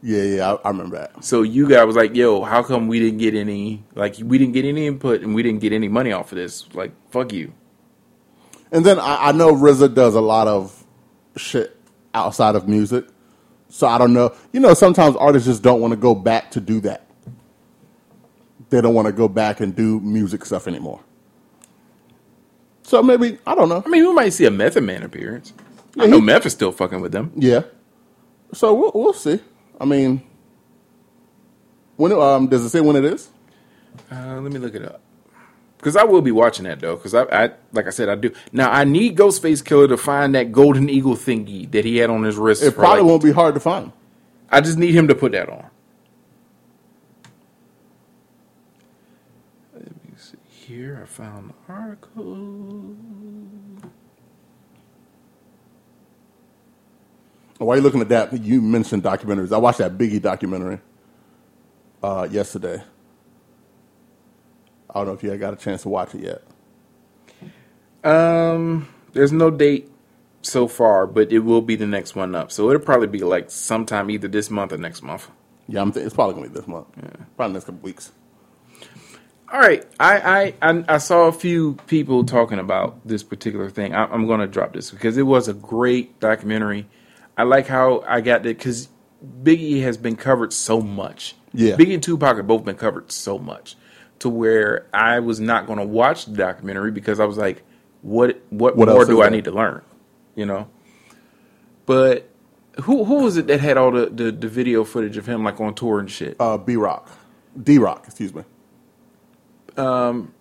[0.00, 1.24] Yeah, yeah, I, I remember that.
[1.24, 3.84] So you guys was like, "Yo, how come we didn't get any?
[3.96, 6.72] Like, we didn't get any input and we didn't get any money off of this?
[6.72, 7.52] Like, fuck you."
[8.70, 10.84] And then I, I know RZA does a lot of
[11.36, 11.76] shit
[12.14, 13.06] outside of music,
[13.68, 14.34] so I don't know.
[14.52, 17.04] You know, sometimes artists just don't want to go back to do that.
[18.70, 21.00] They don't want to go back and do music stuff anymore.
[22.88, 23.82] So maybe I don't know.
[23.84, 25.52] I mean, we might see a Method Man appearance.
[25.98, 27.32] I Yeah, know he- Meth is still fucking with them.
[27.36, 27.64] Yeah.
[28.54, 29.40] So we'll, we'll see.
[29.78, 30.22] I mean,
[31.96, 33.28] when it- um does it say when it is?
[34.10, 35.02] Uh, let me look it up
[35.76, 36.96] because I will be watching that though.
[36.96, 38.32] Because I, I, like I said, I do.
[38.52, 42.22] Now I need Ghostface Killah to find that golden eagle thingy that he had on
[42.22, 42.62] his wrist.
[42.62, 43.92] It probably like- won't be hard to find.
[44.50, 45.66] I just need him to put that on.
[49.74, 51.00] Let me see here.
[51.02, 52.96] I found the article.
[57.58, 59.52] While you're looking at that, you mentioned documentaries.
[59.52, 60.80] I watched that Biggie documentary
[62.02, 62.82] uh, yesterday.
[64.90, 66.42] I don't know if you got a chance to watch it yet.
[68.04, 69.90] Um, there's no date
[70.42, 72.52] so far, but it will be the next one up.
[72.52, 75.28] So it'll probably be like sometime either this month or next month.
[75.68, 76.88] Yeah, I'm th- it's probably gonna be this month.
[76.96, 77.10] Yeah.
[77.36, 78.12] Probably next couple weeks.
[79.50, 83.94] All right, I I I, I saw a few people talking about this particular thing.
[83.94, 86.86] I, I'm going to drop this because it was a great documentary.
[87.36, 88.88] I like how I got that because
[89.42, 91.34] Biggie has been covered so much.
[91.54, 91.76] Yeah.
[91.76, 93.76] Biggie and Tupac have both been covered so much
[94.18, 97.62] to where I was not going to watch the documentary because I was like,
[98.02, 99.30] what what, What more do I there?
[99.30, 99.82] need to learn?
[100.34, 100.68] You know.
[101.86, 102.28] But
[102.82, 105.58] who who was it that had all the, the, the video footage of him like
[105.58, 106.36] on tour and shit?
[106.38, 107.08] Uh, B Rock,
[107.60, 108.44] D Rock, excuse me.
[109.78, 110.32] Um,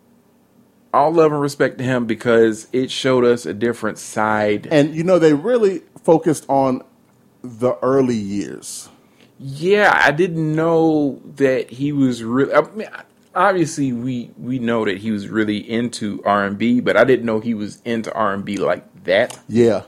[0.94, 4.68] all love and respect to him because it showed us a different side.
[4.72, 6.82] And you know, they really focused on
[7.44, 8.90] the early years.
[9.40, 12.54] Yeah, I didn't know that he was really.
[12.54, 12.88] I mean,
[13.36, 17.26] obviously, we we know that he was really into R and B, but I didn't
[17.26, 19.84] know he was into R and B like that, Yeah.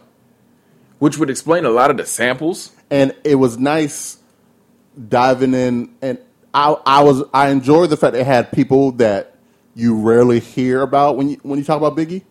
[0.99, 2.71] which would explain a lot of the samples.
[2.91, 4.17] and it was nice
[5.07, 6.17] diving in and
[6.53, 9.35] I, I was I enjoyed the fact they had people that
[9.75, 12.23] you rarely hear about when you when you talk about Biggie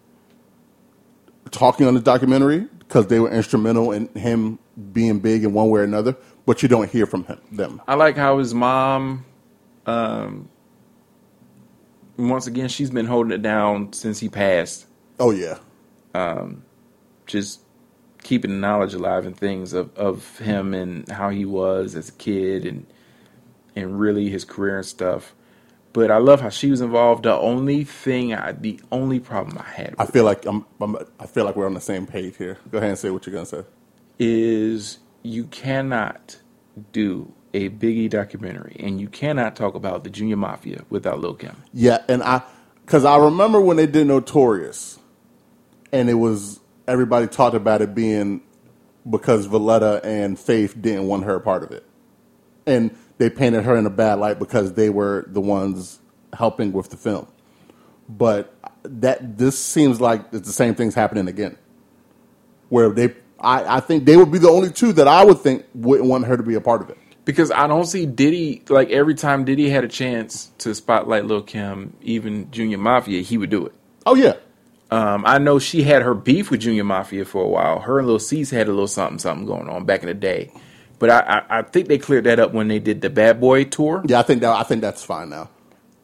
[1.51, 4.59] talking on the documentary because they were instrumental in him
[4.93, 7.83] being big in one way or another, but you don't hear from him them.
[7.87, 9.25] I like how his mom,
[9.87, 10.49] um,
[12.17, 14.87] once again, she's been holding it down since he passed.
[15.19, 15.59] Oh yeah,
[16.15, 16.63] um,
[17.27, 17.61] just
[18.23, 22.13] keeping the knowledge alive and things of, of him and how he was as a
[22.13, 22.87] kid and
[23.77, 25.35] and really his career and stuff.
[25.99, 27.25] But I love how she was involved.
[27.25, 31.27] The only thing, I, the only problem I had I feel like I'm, I'm I
[31.27, 32.57] feel like we're on the same page here.
[32.71, 33.65] Go ahead and say what you're gonna say.
[34.17, 36.39] is you cannot
[36.93, 41.65] do a Biggie documentary and you cannot talk about the Junior Mafia without Lil Kim.
[41.75, 42.43] Yeah, and I
[42.87, 45.01] because I remember when they did Notorious,
[45.91, 48.41] and it was everybody talked about it being
[49.11, 51.85] because Voletta and Faith didn't want her a part of it,
[52.69, 56.01] and they painted her in a bad light because they were the ones
[56.33, 57.29] helping with the film.
[58.09, 58.55] But
[58.85, 61.57] that this seems like it's the same thing's happening again,
[62.71, 65.65] where they I, I think they would be the only two that I would think
[65.75, 66.99] wouldn't want her to be a part of it.
[67.25, 71.43] Because I don't see Diddy like every time Diddy had a chance to spotlight Lil
[71.43, 73.75] Kim, even Junior Mafia, he would do it.
[74.07, 74.35] Oh yeah,
[74.91, 77.81] Um, I know she had her beef with Junior Mafia for a while.
[77.81, 80.51] Her and Lil Cease had a little something something going on back in the day,
[80.99, 83.65] but I, I, I think they cleared that up when they did the Bad Boy
[83.65, 84.03] tour.
[84.07, 85.51] Yeah, I think that I think that's fine now.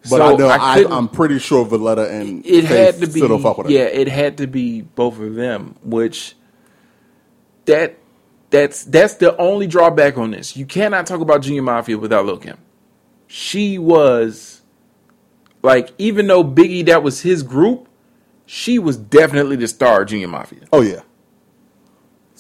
[0.02, 3.20] But So, I know I I'm pretty sure Voletta and It Faith had to be
[3.20, 3.72] still fuck with her.
[3.72, 5.76] yeah, it had to be both of them.
[5.82, 6.36] Which
[7.64, 7.98] that
[8.50, 10.56] that's that's the only drawback on this.
[10.56, 12.58] You cannot talk about Junior Mafia without Lil Kim.
[13.26, 14.60] She was
[15.62, 17.88] like even though Biggie that was his group,
[18.46, 20.60] she was definitely the star of Junior Mafia.
[20.72, 21.00] Oh yeah,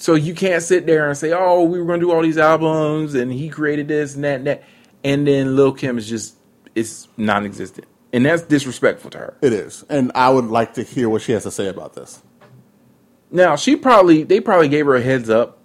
[0.04, 2.36] So you can't sit there and say, "Oh, we were going to do all these
[2.36, 4.62] albums, and he created this and that and that,"
[5.02, 6.36] and then Lil Kim is just
[6.74, 9.38] it's non-existent, and that's disrespectful to her.
[9.40, 12.22] it is, and I would like to hear what she has to say about this.
[13.30, 15.56] Now she probably they probably gave her a heads up,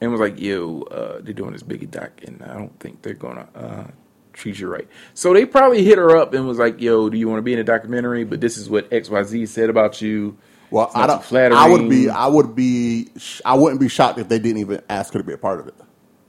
[0.00, 3.12] and was like, "Yo, uh, they're doing this Biggie doc, and I don't think they're
[3.12, 3.84] gonna uh,
[4.32, 7.28] treat you right." So they probably hit her up and was like, "Yo, do you
[7.28, 8.24] want to be in a documentary?
[8.24, 10.38] But this is what X Y Z said about you."
[10.72, 11.24] Well, I don't.
[11.24, 11.58] flattering.
[11.60, 12.10] I would be.
[12.10, 13.10] I would be.
[13.44, 15.68] I wouldn't be shocked if they didn't even ask her to be a part of
[15.68, 15.76] it.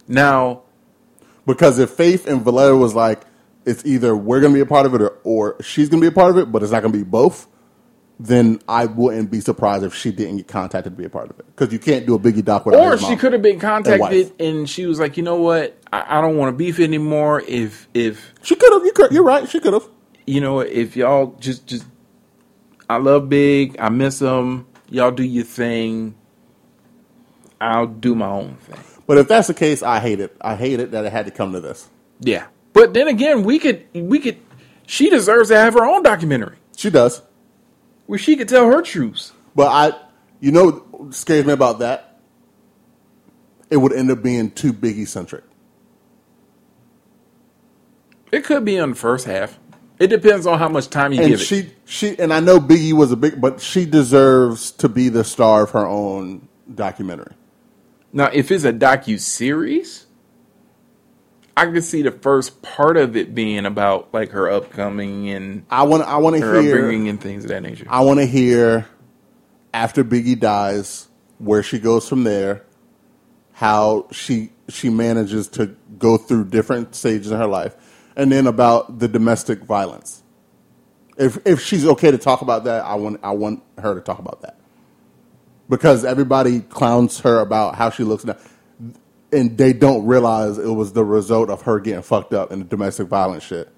[0.08, 0.64] Now
[1.46, 3.24] Because if Faith and Voletta was like,
[3.66, 6.06] it's either we're going to be a part of it or, or she's going to
[6.10, 7.48] be a part of it, but it's not going to be both.
[8.20, 11.40] Then I wouldn't be surprised if she didn't get contacted to be a part of
[11.40, 14.00] it because you can't do a Biggie doc without Or she could have been contacted
[14.02, 14.32] wife.
[14.40, 17.44] and she was like, you know what, I, I don't want to beef anymore.
[17.48, 18.86] If if She could have.
[18.86, 19.12] You could.
[19.12, 19.50] You're right.
[19.50, 19.88] She could have.
[20.28, 21.86] you know if y'all just just,
[22.94, 24.68] I love Big, I miss him.
[24.90, 26.16] Y'all do your thing.
[27.60, 28.80] I'll do my own thing.
[29.08, 30.36] But if that's the case, I hate it.
[30.42, 31.90] I hate it that it had to come to this.
[32.20, 34.38] Yeah, but then again, we could we could.
[34.86, 37.22] She deserves to have her own documentary She does.
[38.06, 39.32] where she could tell her truths.
[39.56, 39.98] But I,
[40.40, 42.20] you know, what scares me about that.
[43.70, 45.44] It would end up being too Biggie centric.
[48.32, 49.58] It could be on the first half.
[50.04, 51.44] It depends on how much time you And give it.
[51.44, 55.24] she, she, and I know Biggie was a big, but she deserves to be the
[55.24, 57.32] star of her own documentary.
[58.12, 60.06] Now, if it's a docu series,
[61.56, 65.84] I could see the first part of it being about like her upcoming and I
[65.84, 67.86] want, I want to hear, upbringing and things of that nature.
[67.88, 68.90] I want to hear
[69.74, 72.66] after Biggie dies where she goes from there,
[73.54, 77.76] how she she manages to go through different stages in her life,
[78.16, 80.24] and then about the domestic violence.
[81.18, 84.20] If if she's okay to talk about that, I want I want her to talk
[84.20, 84.58] about that
[85.70, 88.38] because everybody clowns her about how she looks now,
[89.32, 92.66] and they don't realize it was the result of her getting fucked up in the
[92.66, 93.70] domestic violence shit,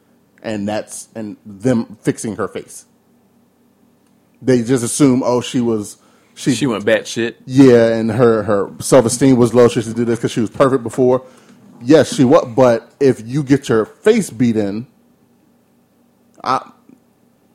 [0.41, 2.85] and that's and them fixing her face.
[4.41, 5.97] They just assume, oh, she was
[6.35, 7.35] she, she went batshit.
[7.45, 9.67] yeah, and her her self esteem was low.
[9.67, 11.25] She should do this because she was perfect before.
[11.81, 12.51] Yes, she was.
[12.55, 14.87] But if you get your face beat in,
[16.43, 16.71] I,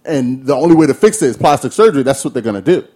[0.04, 2.80] and the only way to fix it is plastic surgery, that's what they're going to
[2.80, 2.86] do.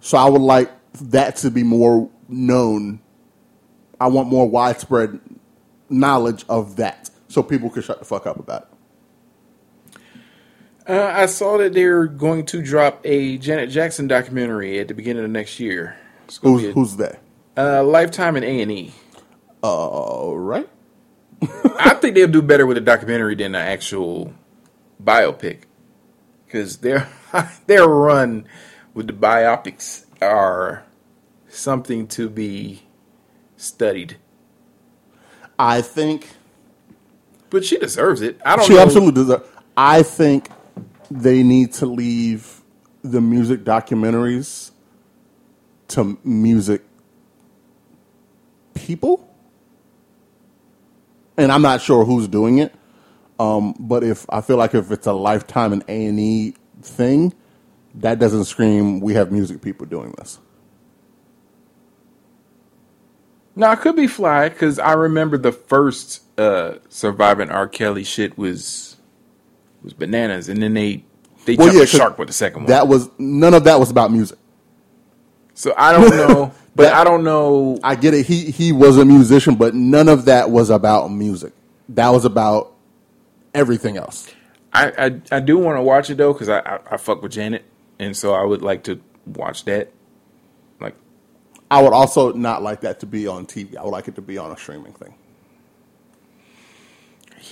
[0.00, 3.00] So I would like that to be more known.
[4.00, 5.18] I want more widespread
[5.90, 9.98] knowledge of that, so people can shut the fuck up about it.
[10.88, 15.24] Uh, I saw that they're going to drop a Janet Jackson documentary at the beginning
[15.24, 15.96] of next year.
[16.42, 17.18] Who's a, who's they?
[17.56, 18.94] uh, Lifetime and A and E.
[19.62, 20.68] All right.
[21.80, 24.34] I think they'll do better with a documentary than an actual
[25.02, 25.60] biopic,
[26.46, 27.08] because their
[27.66, 28.46] their run
[28.94, 30.84] with the biopics are
[31.48, 32.82] something to be
[33.56, 34.16] studied.
[35.58, 36.28] I think
[37.50, 38.40] But she deserves it.
[38.44, 38.82] I don't she know.
[38.82, 39.44] absolutely deserves.
[39.76, 40.50] I think
[41.10, 42.62] they need to leave
[43.02, 44.72] the music documentaries
[45.88, 46.82] to music
[48.74, 49.27] people,
[51.38, 52.74] and I'm not sure who's doing it.
[53.40, 57.34] Um, but if I feel like if it's a lifetime and A and E thing,
[57.96, 60.40] that doesn't scream we have music people doing this.
[63.56, 67.68] Now it could be fly because I remember the first uh, surviving R.
[67.68, 68.96] Kelly shit was
[69.82, 71.04] was bananas, and then they
[71.46, 72.68] they Well, jumped yeah, the shark with the second one.
[72.68, 74.38] That was none of that was about music.
[75.54, 77.76] so I don't know, but That- I don't know.
[77.82, 78.24] I get it.
[78.24, 81.52] He he was a musician, but none of that was about music.
[81.90, 82.72] That was about
[83.52, 84.28] everything else.
[84.72, 87.32] I I, I do want to watch it though because I, I I fuck with
[87.32, 87.64] Janet,
[87.98, 89.90] and so I would like to watch that.
[90.80, 90.94] Like,
[91.70, 93.76] I would also not like that to be on TV.
[93.76, 95.14] I would like it to be on a streaming thing.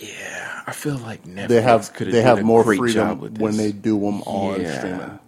[0.00, 4.22] yeah, I feel like Netflix They have they have more freedom when they do them
[4.22, 4.78] on Yeah.
[4.78, 5.18] streaming.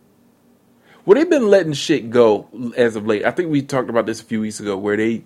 [1.09, 3.25] Well, they've been letting shit go as of late.
[3.25, 5.23] I think we talked about this a few weeks ago, where they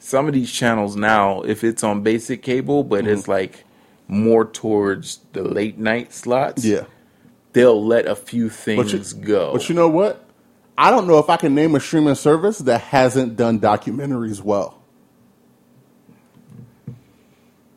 [0.00, 3.30] some of these channels now, if it's on basic cable, but it's Mm-hmm.
[3.30, 3.64] like
[4.08, 6.86] more towards the late night slots, Yeah,
[7.52, 9.52] they'll let a few but things you, go.
[9.52, 10.24] but you know what?
[10.76, 14.82] I don't know if I can name a streaming service that hasn't done documentaries well.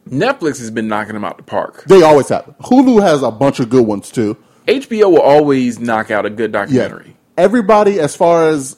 [0.10, 1.84] Netflix has been knocking them out the park.
[1.86, 2.56] They always have.
[2.62, 4.36] Hulu has a bunch of good ones too.
[4.68, 7.16] HBO will always knock out a good Yeah, documentary.
[7.38, 8.78] Everybody as far as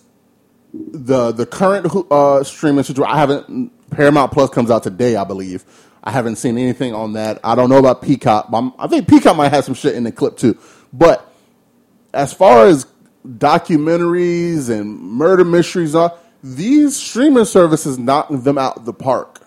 [0.74, 3.72] the the current uh, streaming situation, I haven't.
[3.90, 5.66] Paramount Plus comes out today, I believe.
[6.04, 7.40] I haven't seen anything on that.
[7.44, 8.50] I don't know about Peacock.
[8.80, 10.58] I think Peacock might have some shit in the clip too.
[10.94, 11.34] But
[12.14, 12.86] as far as
[13.28, 19.42] documentaries and murder mysteries are, these streaming services knock them out the park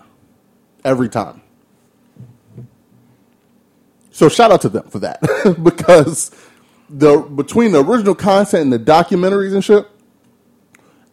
[0.85, 1.41] every time.
[4.11, 5.21] So shout out to them for that
[5.63, 6.31] because
[6.91, 9.87] the between the original content and the documentaries and shit,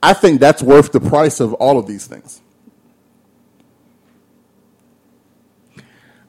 [0.02, 2.42] I think that's worth the price of all of these things.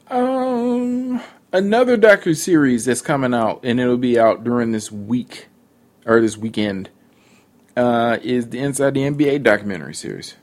[0.09, 1.21] Um,
[1.53, 5.49] another docu series that's coming out, and it'll be out during this week
[6.07, 6.89] or this weekend,
[7.77, 10.35] uh, is the Inside the NBA documentary series.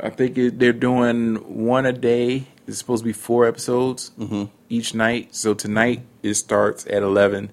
[0.00, 2.48] I think it, they're doing one a day.
[2.68, 4.44] It's supposed to be four episodes mm-hmm.
[4.68, 5.34] each night.
[5.34, 7.50] So tonight it starts at eleven.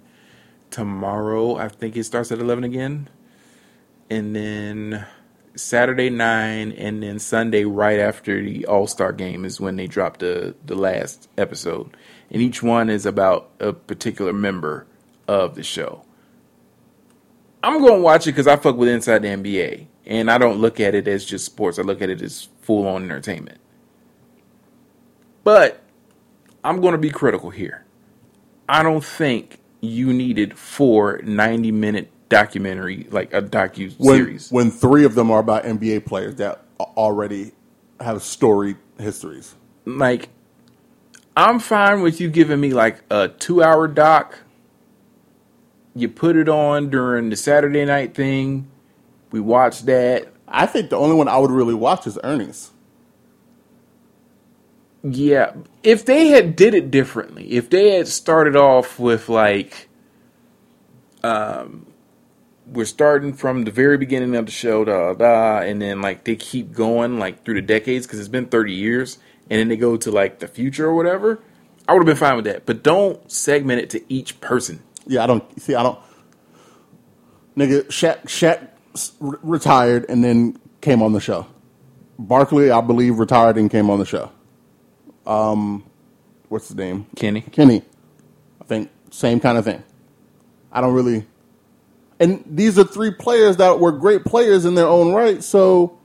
[0.72, 3.10] Tomorrow I think it starts at eleven again,
[4.10, 5.06] and then
[5.56, 10.18] Saturday nine, and then Sunday right after the All Star game is when they drop
[10.18, 11.96] the the last episode,
[12.30, 14.86] and each one is about a particular member
[15.30, 16.04] of the show.
[17.64, 20.60] I'm going to watch it because I fuck with Inside the NBA, and I don't
[20.60, 21.80] look at it as just sports.
[21.80, 23.60] I look at it as full on entertainment.
[25.46, 25.82] But
[26.64, 27.86] I'm going to be critical here.
[28.68, 34.52] I don't think you needed four 90 minute documentary, like a docu series.
[34.52, 37.54] when three of them are about NBA players that already
[38.02, 39.56] have storied histories.
[39.86, 40.30] like
[41.38, 44.40] I'm fine with you giving me like a two hour doc.
[45.94, 48.68] You put it on during the Saturday night thing.
[49.32, 50.34] We watch that.
[50.48, 52.72] I think the only one I would really watch is Ernie's.
[55.08, 55.54] Yeah,
[55.84, 59.88] if they had did it differently, if they had started off with like,
[61.22, 61.86] um,
[62.66, 66.36] we're starting from the very beginning of the show, da da, and then like they
[66.36, 69.96] keep going like through the decades because it's been thirty years, and then they go
[69.96, 71.40] to like the future or whatever.
[71.88, 74.82] I would have been fine with that, but don't segment it to each person.
[75.06, 75.76] Yeah, I don't see.
[75.76, 76.00] I don't.
[77.56, 78.70] Nigga, Shaq, Shaq
[79.20, 81.46] retired and then came on the show.
[82.18, 84.32] Barkley, I believe, retired and came on the show.
[85.26, 85.84] Um,
[86.50, 87.08] what's his name?
[87.16, 87.82] Kenny, Kenny.
[88.62, 89.84] I think same kind of thing.
[90.72, 91.26] I don't really.
[92.20, 95.98] And these are three players that were great players in their own right, so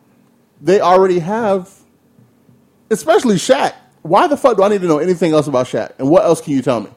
[0.60, 1.72] they already have.
[2.90, 3.74] Especially Shaq.
[4.02, 5.92] Why the fuck do I need to know anything else about Shaq?
[5.98, 6.90] And what else can you tell me?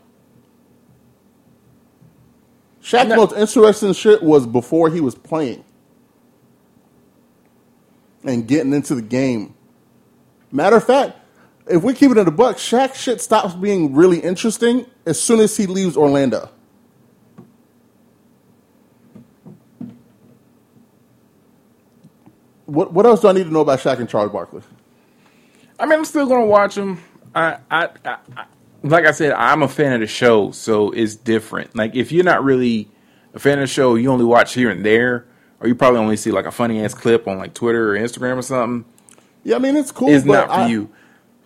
[2.82, 3.16] Shaq's No.
[3.18, 5.64] most interesting shit was before he was playing
[8.24, 9.54] and getting into the game.
[10.52, 11.18] Matter of fact,
[11.68, 15.40] if we keep it in the buck, Shaq shit stops being really interesting as soon
[15.40, 16.50] as he leaves Orlando.
[22.66, 24.62] What what else do I need to know about Shaq and Charles Barkley?
[25.80, 27.00] I mean, I'm still gonna watch him.
[27.36, 28.46] I, I, I, I,
[28.84, 31.76] like I said, I'm a fan of the show, so it's different.
[31.76, 32.88] Like if you're not really
[33.34, 35.26] a fan of the show, you only watch here and there,
[35.60, 38.38] or you probably only see like a funny ass clip on like Twitter or Instagram
[38.38, 38.86] or something.
[39.44, 40.10] Yeah, I mean it's cool.
[40.10, 40.90] It's not for I- you.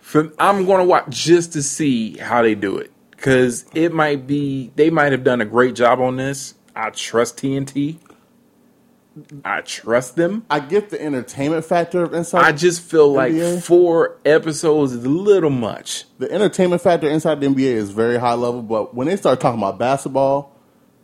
[0.08, 4.72] For, I'm gonna watch just to see how they do it because it might be
[4.74, 6.54] they might have done a great job on this.
[6.74, 7.98] I trust TNT.
[9.44, 10.46] I trust them.
[10.48, 12.42] I get the entertainment factor of inside.
[12.42, 13.62] I just feel like NBA?
[13.62, 16.06] four episodes is a little much.
[16.16, 19.60] the entertainment factor inside the NBA is very high level, but when they start talking
[19.60, 20.56] about basketball,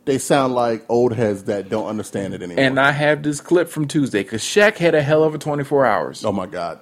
[0.05, 2.65] they sound like old heads that don't understand it anymore.
[2.65, 5.85] And I have this clip from Tuesday because Shaq had a hell of a 24
[5.85, 6.25] hours.
[6.25, 6.79] oh my god,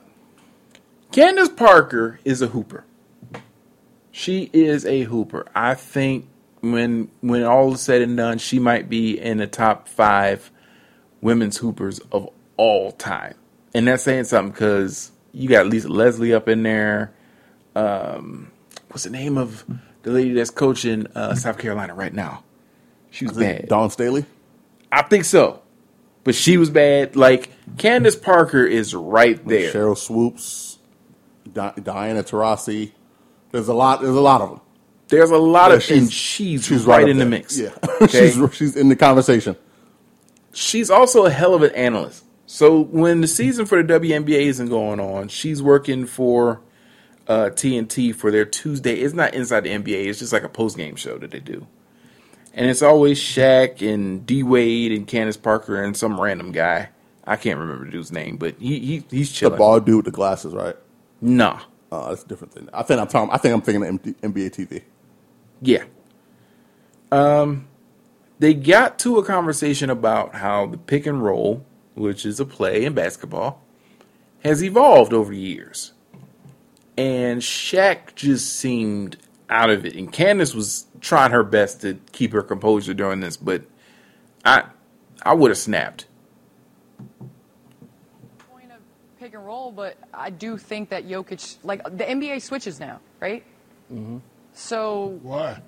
[1.14, 2.86] Candace Parker is a hooper.
[4.12, 5.46] She is a hooper.
[5.54, 6.28] I think
[6.62, 10.50] when when all is said and done, she might be in the top five
[11.22, 13.36] women's hoopers of all time.
[13.76, 17.14] And that's saying something because you got Lisa Leslie up in there.
[17.76, 18.52] Um,
[18.88, 19.64] what's the name of
[20.02, 22.44] the lady that's coaching uh, South Carolina right now?
[23.12, 23.68] She was bad.
[23.68, 24.26] Dawn Staley.
[24.92, 25.62] I think so.
[26.24, 27.16] But she was bad.
[27.16, 29.72] Like Candace Parker is right there.
[29.72, 30.73] Sheryl Swoopes,
[31.54, 32.92] Di- Diana Taurasi.
[33.52, 34.02] There's a lot.
[34.02, 34.62] There's a lot of them.
[35.10, 37.58] There's a lot Yeah, of and she's, she's right, up in the mix.
[37.58, 38.32] Yeah, Okay?
[38.32, 39.56] she's she's in the conversation.
[40.54, 42.24] she's also a hell of an analyst.
[42.46, 46.62] So when the season for the WNBA isn't going on, she's working for
[47.28, 48.96] uh, TNT for their Tuesday.
[48.96, 50.08] It's not inside the NBA.
[50.08, 51.68] It's just like a post game show that they do,
[52.54, 56.90] and it's always Shaq and D Wade and Candace Parker and some random guy.
[57.26, 59.54] I can't remember the dude's name, but he, he he's chilling.
[59.54, 60.76] The bald dude with the glasses, right?
[61.24, 61.62] Nah,
[61.94, 62.68] Oh, that's a different thing.
[62.74, 63.32] I think I'm talking.
[63.32, 64.82] I think I'm thinking of MD NBA TV.
[65.62, 65.84] Yeah.
[67.12, 67.68] Um,
[68.40, 71.64] they got to a conversation about how the pick and roll,
[71.94, 73.62] which is a play in basketball,
[74.44, 75.94] has evolved over the years.
[76.98, 79.18] And Shaq just seemed
[79.48, 79.96] out of it.
[79.96, 83.62] And Candace was trying her best to keep her composure during this, but
[84.44, 84.64] I
[85.22, 86.08] I would have snapped.
[89.44, 93.44] Point and roll, but I do think that Jokic, like the NBA switches now, right?
[93.92, 94.18] Mm-hmm.
[94.54, 95.62] So Why?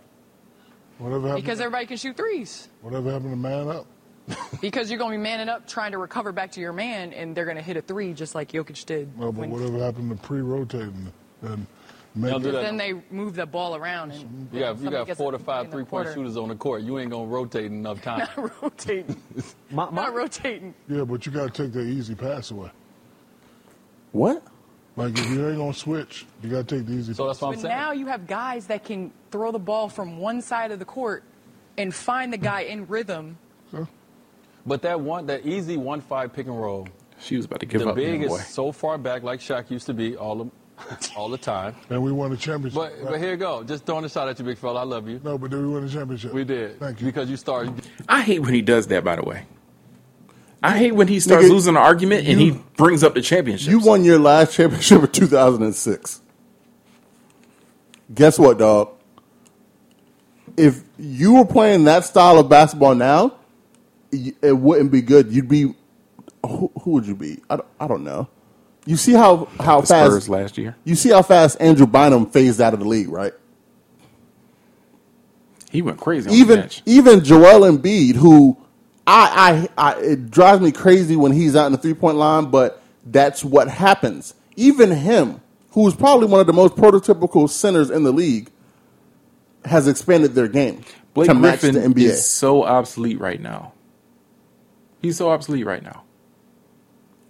[0.98, 1.44] Whatever happened?
[1.44, 3.86] because everybody can shoot threes, whatever happened to man up?
[4.62, 7.36] because you're going to be manning up trying to recover back to your man, and
[7.36, 9.18] they're going to hit a three just like Jokic did.
[9.20, 11.12] No, but when- whatever happened to pre-rotating
[11.44, 11.68] and
[12.16, 15.38] make it- then they move the ball around and You got, you got four to
[15.38, 16.82] five three point shooters on the court.
[16.82, 18.20] You ain't gonna rotate enough time.
[18.38, 19.22] Not rotating.
[19.70, 20.74] My, my, Not rotating.
[20.88, 22.72] Yeah, but you got to take that easy pass away.
[24.16, 24.44] What?
[24.96, 27.14] Like if you ain't gonna switch, you got to take the easy.
[27.14, 27.76] So that's what I'm But saying.
[27.76, 31.24] now you have guys that can throw the ball from one side of the court
[31.78, 33.38] and find the guy in rhythm.
[33.72, 33.86] So,
[34.66, 36.88] But that one, that easy one five pick and roll,
[37.20, 37.96] She was about to give the up.
[37.98, 38.36] big man, boy.
[38.38, 40.50] is so far back like Shaq used to be all the,
[41.18, 41.76] all the time.
[41.90, 42.76] and we won the championship.
[42.76, 44.80] But but here you go, just throwing a shot at you, big fella.
[44.80, 45.20] I love you.
[45.26, 46.32] no, but did we win the championship?
[46.32, 46.80] We did.
[46.80, 47.08] Thank you.
[47.08, 47.74] Because you started.
[48.08, 49.04] I hate when he does that.
[49.04, 49.46] By the way,
[50.66, 53.22] I hate when he starts Nigga, losing an argument and you- he brings up the
[53.22, 53.70] championship.
[53.70, 56.22] You won your last championship in 2006.
[58.14, 58.90] Guess what, dog?
[60.58, 63.34] If you were playing that style of basketball now,
[64.12, 65.32] y- it wouldn't be good.
[65.32, 65.74] You'd be
[66.46, 67.40] who, who would you be?
[67.50, 68.28] I don't, I don't know.
[68.86, 70.76] You see how how the fast Spurs last year.
[70.84, 73.34] you see how fast Andrew Bynum phased out of the league, right?
[75.72, 76.30] He went crazy.
[76.30, 78.58] On even even Joel Embiid, who
[79.08, 82.50] I, I I it drives me crazy when he's out in the three point line,
[82.50, 84.34] but that's what happens.
[84.56, 85.42] Even him,
[85.72, 88.50] who's probably one of the most prototypical centers in the league,
[89.66, 90.84] has expanded their game
[91.14, 92.06] Blake to match Griffin the NBA.
[92.10, 93.74] is so obsolete right now.
[95.02, 96.04] He's so obsolete right now.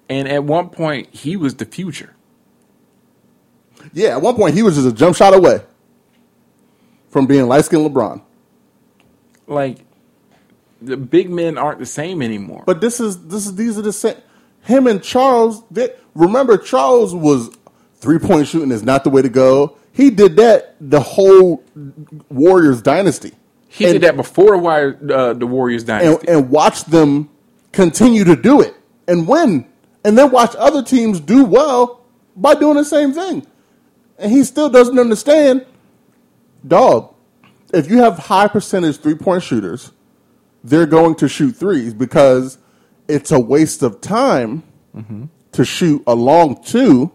[0.07, 2.15] And at one point, he was the future.
[3.93, 5.61] yeah, at one point he was just a jump shot away
[7.09, 8.21] from being light skinned LeBron.
[9.47, 9.84] Like
[10.82, 12.63] the big men aren't the same anymore.
[12.65, 14.17] But this is this is these are the same.
[14.63, 15.63] Him and Charles.
[15.69, 17.55] They, remember, Charles was
[17.95, 19.78] three point shooting is not the way to go.
[19.91, 21.63] He did that the whole
[22.30, 23.34] Warriors dynasty.
[23.67, 26.28] he and, did that before uh, the Warriors and, dynasty.
[26.28, 27.30] and watch them
[27.71, 28.76] continue to do it
[29.07, 29.65] and win,
[30.03, 32.01] and then watch other teams do well
[32.36, 33.45] by doing the same thing.
[34.17, 35.65] And he still doesn't understand,
[36.65, 37.13] dog.
[37.73, 39.91] If you have high percentage three point shooters,
[40.66, 42.57] they're going to shoot threes because
[43.07, 44.63] it's a waste of time
[45.51, 47.11] to shoot a long two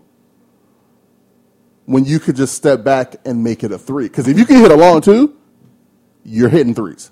[1.84, 4.04] when you could just step back and make it a three.
[4.04, 5.36] Because if you can hit a long two,
[6.24, 7.10] you're hitting threes.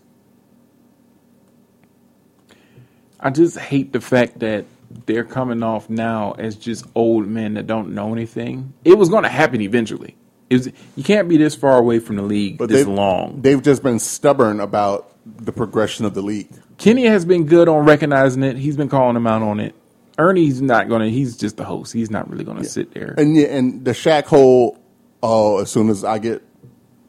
[3.18, 4.64] I just hate the fact that
[5.06, 8.72] they're coming off now as just old men that don't know anything.
[8.84, 10.16] It was going to happen eventually.
[10.48, 13.42] It was, you can't be this far away from the league this they've, long.
[13.42, 16.50] They've just been stubborn about the progression of the league.
[16.78, 18.56] Kenny has been good on recognizing it.
[18.56, 19.74] He's been calling him out on it.
[20.18, 21.10] Ernie's not going to.
[21.10, 21.92] He's just the host.
[21.92, 23.14] He's not really going to sit there.
[23.16, 24.78] And yeah, and the Shaq whole,
[25.22, 26.42] oh, as soon as I get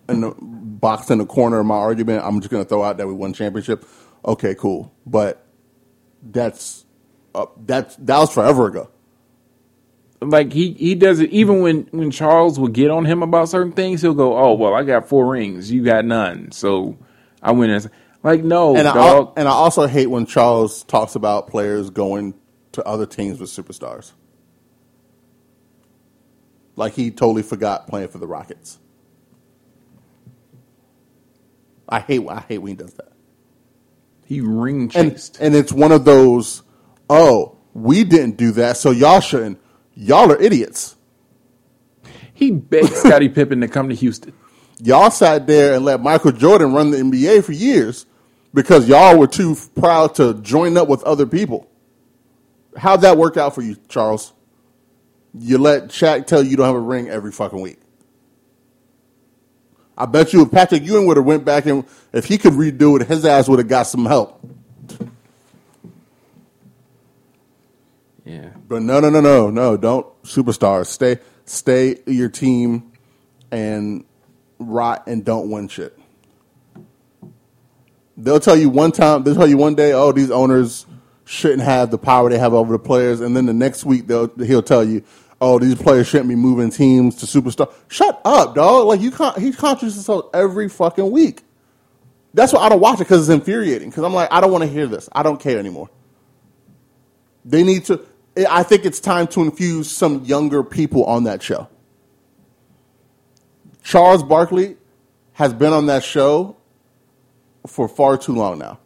[0.08, 2.98] in the box in the corner of my argument, I'm just going to throw out
[2.98, 3.86] that we won championship.
[4.26, 4.94] Okay, cool.
[5.08, 5.44] But
[6.22, 6.86] that's
[7.34, 8.90] uh, that's that was forever ago.
[10.22, 13.72] like he he does it even when when Charles will get on him about certain
[13.72, 16.98] things, he'll go, "Oh well, I got four rings, you got none, so
[17.42, 18.98] I went win." As like no, And I dog.
[18.98, 22.34] al- and I also hate when Charles talks about players going
[22.74, 24.12] to other teams with superstars.
[26.76, 28.80] Like he totally forgot playing for the Rockets.
[31.88, 33.12] I hate I hate when he does that.
[34.26, 35.38] he ring And chased.
[35.42, 36.62] and it's one of those,
[37.10, 39.60] oh, we didn't do that, so y'all shouldn't.
[39.96, 40.96] Y'all are idiots.
[42.34, 44.34] he begged Scottie Pippen to come to Houston.
[44.82, 48.06] Y'all sat there and let Michael Jordan run the NBA for years
[48.54, 51.70] because y'all were too proud to join up with other people.
[52.78, 54.34] How'd that work out for you, Charles?
[55.38, 57.78] You let Shaq tell you you don't have a ring every fucking week.
[59.98, 63.00] I bet you if Patrick Ewing would have went back and if he could redo
[63.00, 64.40] it, his ass would have got some help.
[68.26, 69.76] Yeah, But no, no, no, no, no!
[69.76, 72.92] Don't superstars stay, stay your team,
[73.52, 74.06] and
[74.60, 75.97] rot and don't win shit.
[78.18, 79.24] They'll tell you one time.
[79.24, 80.86] They'll tell you one day, oh, these owners
[81.26, 84.28] shouldn't have the power they have over the players, and then the next week they'll
[84.38, 85.03] he'll tell you,
[85.39, 87.74] oh, these players shouldn't be moving teams to superstar.
[87.88, 88.88] Shut up, dog!
[88.88, 89.38] Like you can't.
[89.38, 91.43] He contradicts himself every fucking week.
[92.34, 93.89] That's why I don't watch it because it's infuriating.
[93.89, 95.10] Because I'm like, I don't want to hear this.
[95.14, 95.89] I don't care anymore.
[97.45, 98.05] They need to.
[98.49, 101.68] I think it's time to infuse some younger people on that show.
[103.84, 104.78] Charles Barkley
[105.34, 106.58] has been on that show
[107.66, 108.80] for far too long now.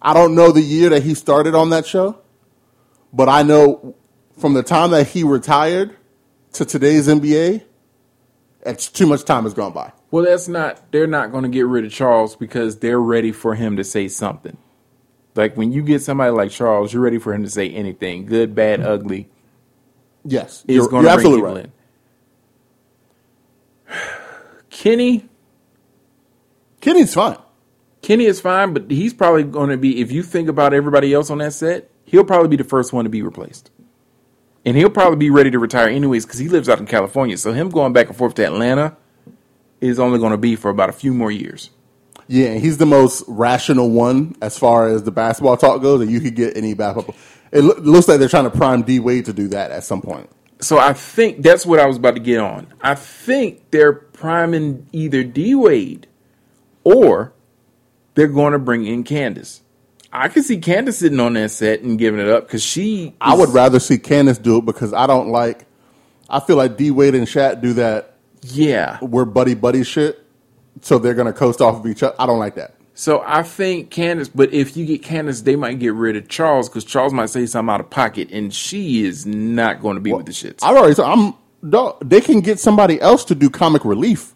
[0.00, 2.18] I don't know the year that he started on that show,
[3.12, 3.94] but I know
[4.38, 5.96] from the time that he retired
[6.52, 7.62] to today's NBA,
[8.66, 9.92] it's too much time has gone by.
[10.10, 10.92] well, that's not.
[10.92, 14.08] They're not going to get rid of Charles because they're ready for him to say
[14.08, 14.56] something.
[15.34, 18.54] Like when you get somebody like Charles, you're ready for him to say anything, good,
[18.54, 18.88] bad, mm-hmm.
[18.88, 19.28] ugly.
[20.24, 21.64] Yes, you're, going to bring absolutely people right.
[21.64, 21.72] in.
[24.84, 25.26] Kenny,
[26.82, 27.38] Kenny's fine.
[28.02, 30.02] Kenny is fine, but he's probably going to be.
[30.02, 33.06] If you think about everybody else on that set, he'll probably be the first one
[33.06, 33.70] to be replaced,
[34.62, 37.38] and he'll probably be ready to retire anyways because he lives out in California.
[37.38, 38.94] So him going back and forth to Atlanta
[39.80, 41.70] is only going to be for about a few more years.
[42.28, 46.10] Yeah, and he's the most rational one as far as the basketball talk goes, that
[46.10, 47.16] you could get any basketball.
[47.52, 50.02] It loo- looks like they're trying to prime D Wade to do that at some
[50.02, 50.28] point.
[50.60, 52.66] So I think that's what I was about to get on.
[52.80, 56.06] I think they're priming either D Wade
[56.84, 57.32] or
[58.14, 59.62] they're going to bring in Candace.
[60.12, 63.14] I can see Candace sitting on that set and giving it up because she.
[63.20, 65.66] I would rather see Candace do it because I don't like.
[66.30, 68.14] I feel like D Wade and Shaq do that.
[68.42, 68.98] Yeah.
[69.02, 70.24] We're buddy buddy shit,
[70.82, 72.14] so they're gonna coast off of each other.
[72.18, 72.73] I don't like that.
[72.96, 76.68] So I think Candace, but if you get Candace, they might get rid of Charles
[76.68, 80.12] because Charles might say something out of pocket, and she is not going to be
[80.12, 80.60] with the shits.
[80.62, 80.94] I've already.
[80.94, 81.34] said I'm.
[82.06, 84.34] They can get somebody else to do comic relief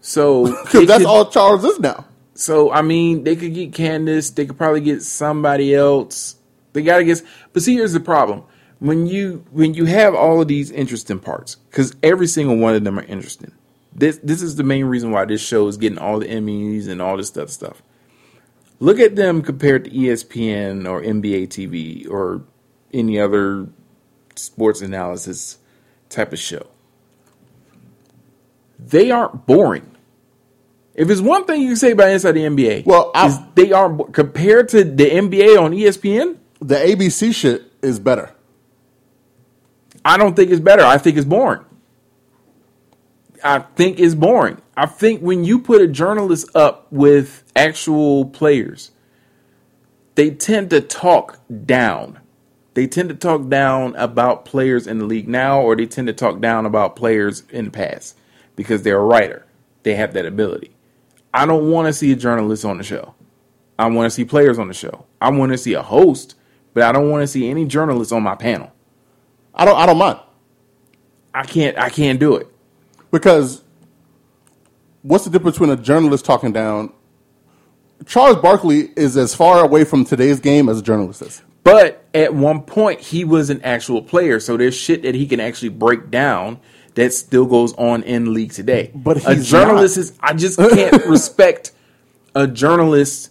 [0.00, 2.04] So because that's could- all Charles is now.
[2.34, 4.30] So I mean, they could get Candace.
[4.30, 6.36] They could probably get somebody else.
[6.72, 7.22] They got to get.
[7.52, 8.42] But see, here's the problem:
[8.80, 12.84] when you when you have all of these interesting parts, because every single one of
[12.84, 13.52] them are interesting.
[13.94, 17.00] This this is the main reason why this show is getting all the Emmys and
[17.00, 17.80] all this stuff stuff.
[18.84, 22.42] Look at them compared to ESPN or NBA TV or
[22.92, 23.66] any other
[24.36, 25.56] sports analysis
[26.10, 26.66] type of show.
[28.78, 29.90] They aren't boring.
[30.94, 34.12] If it's one thing you can say about Inside the NBA, Well, I- they aren't
[34.12, 36.36] compared to the NBA on ESPN.
[36.60, 38.32] The ABC shit is better.
[40.04, 40.84] I don't think it's better.
[40.84, 41.64] I think it's boring.
[43.44, 44.62] I think it's boring.
[44.76, 48.90] I think when you put a journalist up with actual players,
[50.14, 52.20] they tend to talk down.
[52.72, 56.14] They tend to talk down about players in the league now, or they tend to
[56.14, 58.16] talk down about players in the past
[58.56, 59.46] because they're a writer.
[59.82, 60.74] They have that ability.
[61.34, 63.14] I don't want to see a journalist on the show.
[63.78, 65.04] I want to see players on the show.
[65.20, 66.34] I want to see a host,
[66.72, 68.72] but I don't want to see any journalists on my panel.
[69.54, 69.76] I don't.
[69.76, 70.20] I don't mind.
[71.34, 72.53] I can't I can't do it.
[73.14, 73.62] Because
[75.02, 76.92] what's the difference between a journalist talking down?
[78.06, 81.40] Charles Barkley is as far away from today's game as a journalist is.
[81.62, 85.38] But at one point, he was an actual player, so there's shit that he can
[85.38, 86.58] actually break down
[86.96, 88.90] that still goes on in league today.
[88.92, 90.02] But a journalist not.
[90.02, 91.70] is, I just can't respect
[92.34, 93.30] a journalist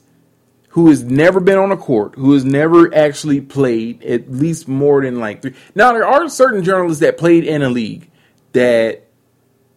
[0.70, 5.02] who has never been on a court, who has never actually played at least more
[5.02, 5.54] than like three.
[5.76, 8.10] Now, there are certain journalists that played in a league
[8.54, 9.03] that,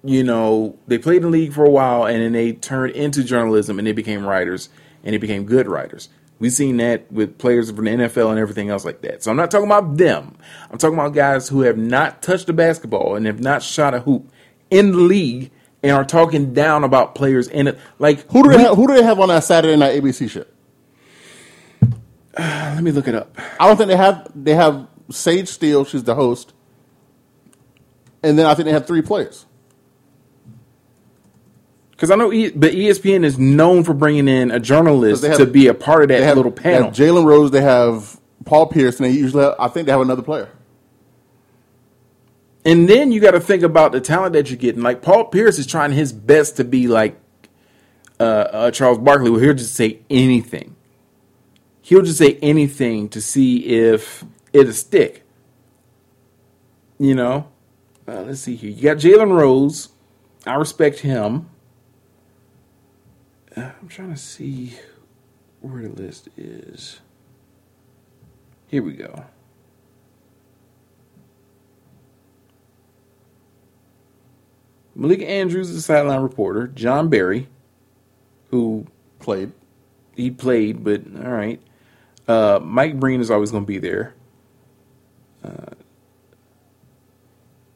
[0.05, 3.25] you know, they played in the league for a while and then they turned into
[3.25, 4.69] journalism and they became writers
[5.03, 6.09] and they became good writers.
[6.39, 9.23] We've seen that with players from the NFL and everything else like that.
[9.23, 10.37] So I'm not talking about them.
[10.71, 14.01] I'm talking about guys who have not touched a basketball and have not shot a
[14.01, 14.31] hoop
[14.71, 15.51] in the league
[15.83, 17.79] and are talking down about players in it.
[17.99, 20.29] Like Who do they we- have, who do they have on that Saturday night ABC
[20.29, 20.53] shit?
[22.39, 23.35] Let me look it up.
[23.59, 24.31] I don't think they have.
[24.35, 25.85] They have Sage Steele.
[25.87, 26.53] She's the host,
[28.23, 29.47] and then I think they have three players.
[31.97, 35.47] Because I know, e- but ESPN is known for bringing in a journalist have- to
[35.47, 36.85] be a part of that have little they panel.
[36.89, 37.51] have Jalen Rose.
[37.51, 40.49] They have Paul Pierce, and they usually have, I think they have another player.
[42.65, 44.83] and then you got to think about the talent that you're getting.
[44.83, 47.17] Like Paul Pierce is trying his best to be like
[48.19, 50.75] uh, uh, Charles Barkley, where he'll just say anything.
[51.83, 55.23] He'll just say anything to see if it'll stick.
[56.99, 57.47] You know,
[58.09, 58.71] uh, let's see here.
[58.71, 59.91] You got Jalen Rose.
[60.47, 61.49] I respect him.
[63.57, 64.75] Uh, I'm trying to see
[65.61, 67.01] where the list is.
[68.69, 69.25] Here we go.
[74.95, 76.69] Malika Andrews is a sideline reporter.
[76.69, 77.49] Jon Barry,
[78.51, 78.87] who
[79.19, 79.53] Played.
[80.15, 81.61] he played, but all right.
[82.29, 84.15] Uh, Mike Breen is always going to be there.
[85.45, 85.75] Uh,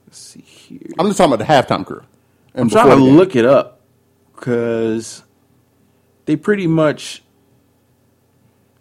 [0.07, 0.81] let's see here.
[0.99, 2.03] I'm just talking about the halftime crew.
[2.55, 3.81] And I'm trying to look it up
[4.35, 5.22] because
[6.31, 7.24] they pretty much.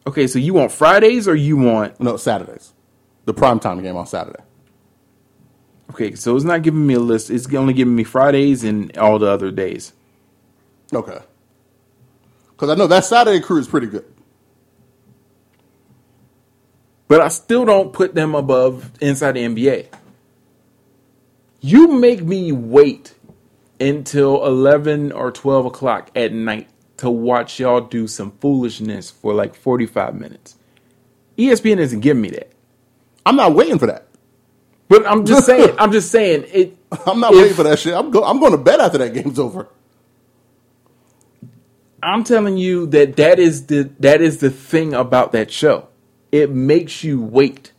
[0.06, 2.00] Okay, so you want Fridays or you want?
[2.00, 2.74] No, Saturdays.
[3.26, 4.44] The primetime game on Saturday.
[5.90, 7.32] Okay, so it's not giving me a list.
[7.32, 9.94] It's only giving me Fridays and all the other days.
[10.94, 11.18] Okay.
[12.52, 14.06] Because I know that Saturday crew is pretty good.
[17.08, 19.88] But I still don't put them above inside the NBA.
[21.62, 23.16] You make me wait
[23.80, 26.68] until 11 or 12 o'clock at night
[27.00, 30.56] to watch y'all do some foolishness for like 45 minutes.
[31.38, 32.52] ESPN isn't giving me that.
[33.26, 34.08] I'm not waiting for that.
[34.88, 36.78] But I'm just saying, I'm just saying it.
[37.06, 37.94] I'm not if- waiting for that shit.
[37.94, 39.68] I'm, go- I'm going to bed after that game's over.
[42.02, 45.90] I'm telling you that that is the that is the thing about that show.
[46.32, 47.74] It makes you wait.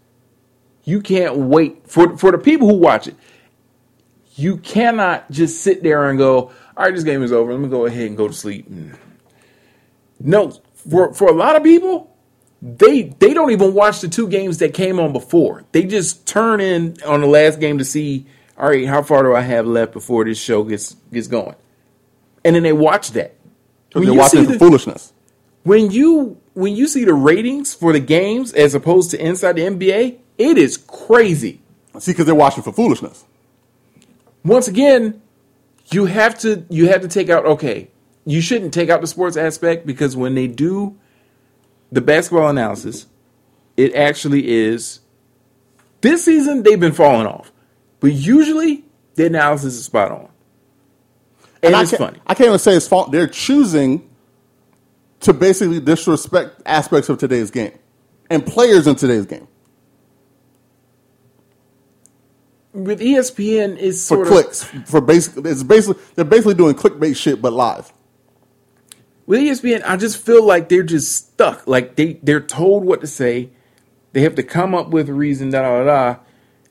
[0.85, 3.17] You can't wait for for the people who watch it.
[4.35, 7.53] You cannot just sit there and go, "All right, this game is over.
[7.53, 8.95] Let me go ahead and go to sleep." Mm.
[10.21, 12.15] No, for for a lot of people,
[12.63, 15.65] they they don't even watch the two games that came on before.
[15.73, 18.27] They just turn in on the last game to see,
[18.59, 21.55] "All right, how far do I have left before this show gets gets going?"
[22.45, 23.35] And then they watch that.
[23.93, 25.13] When they're watching the- foolishness.
[25.65, 29.63] when you when you see the ratings for the games as opposed to inside the
[29.63, 31.61] NBA, it is crazy.
[31.99, 33.25] See, because they're watching for foolishness.
[34.45, 35.21] Once again,
[35.93, 37.89] you have to you have to take out okay.
[38.27, 40.99] You shouldn't take out the sports aspect because when they do
[41.93, 43.07] the basketball analysis,
[43.77, 45.01] it actually is
[46.01, 47.53] this season they've been falling off.
[48.01, 50.29] But usually the analysis is spot on.
[51.63, 52.21] And, I it's can't, funny.
[52.27, 53.13] I can't even say it's fault.
[53.13, 54.09] They're choosing
[55.21, 57.79] to basically disrespect aspects of today's game
[58.31, 59.47] and players in today's game
[62.73, 64.65] With ESPN it's for sort of clicks.
[64.89, 67.93] For basically, it's basically they're basically doing clickbait shit, but live.
[69.27, 71.67] With ESPN, I just feel like they're just stuck.
[71.67, 73.51] Like they they're told what to say.
[74.13, 76.17] They have to come up with a reason, da da da.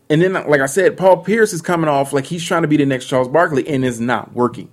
[0.09, 2.77] And then, like I said, Paul Pierce is coming off like he's trying to be
[2.77, 4.69] the next Charles Barkley, and it's not working.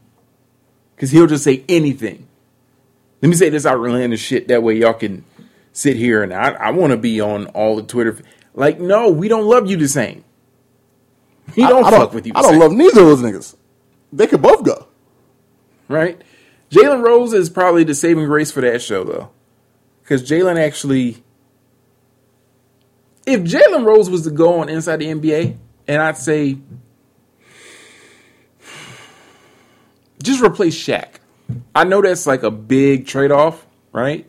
[0.95, 2.27] Because he'll just say anything.
[3.23, 4.49] Let me say this outlandish shit.
[4.49, 5.25] That way, y'all can
[5.73, 8.19] sit here and I, I want to be on all the Twitter.
[8.55, 10.25] Like, no, we don't love you the same.
[11.55, 12.33] We I- don't I, fuck with you.
[12.33, 12.61] The I don't same.
[12.61, 13.57] love neither of those niggas.
[14.13, 14.87] They could both go.
[15.89, 16.21] right?
[16.71, 19.31] Jalen Rose is probably the saving grace for that show, though,
[20.03, 21.23] because Jalen actually,
[23.27, 25.57] if Jalen Rose was to go on Inside the NBA,
[25.89, 26.59] and I'd say,
[30.23, 31.21] just replace Shaq.
[31.75, 34.27] I know that's like a big trade off, right?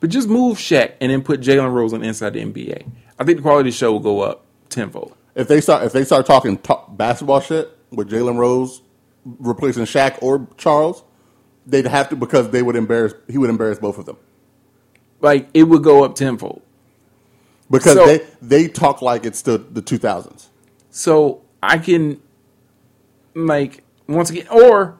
[0.00, 2.90] But just move Shaq and then put Jalen Rose on Inside the NBA.
[3.18, 5.14] I think the quality of the show will go up tenfold.
[5.34, 6.58] If they start if they start talking
[6.90, 8.82] basketball shit with Jalen Rose
[9.24, 11.04] replacing Shaq or Charles,
[11.70, 13.14] they'd have to because they would embarrass.
[13.28, 14.16] He would embarrass both of them
[15.20, 16.62] Like it would go up tenfold.
[17.70, 20.48] because So- they they talk like it's the the two thousands.
[20.90, 22.20] So I can,
[23.34, 24.96] like, once again, or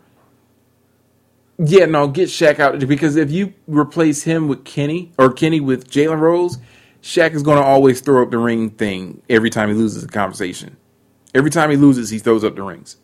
[1.58, 5.90] yeah, no, get Shaq out because if you replace him with Kenny or Kenny with
[5.90, 6.58] Jalen Rose,
[7.02, 10.08] Shaq is going to always throw up the ring thing every time he loses a
[10.08, 10.76] conversation.
[11.34, 12.96] Every time he loses, he throws up the rings.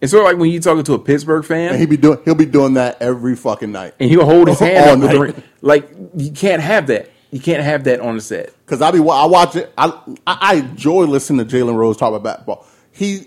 [0.00, 2.18] It's sort of like when you talking to a Pittsburgh fan And he be doing
[2.24, 3.94] he'll be doing that every fucking night.
[3.98, 5.42] and he'll hold his hand All up with the ring.
[5.62, 7.10] Like you can't have that.
[7.30, 8.52] You can't have that on the set.
[8.64, 9.72] Because I be I watch it.
[9.76, 9.86] I
[10.26, 12.66] I I enjoy listening to Jalen Rose talk about basketball.
[12.92, 13.26] He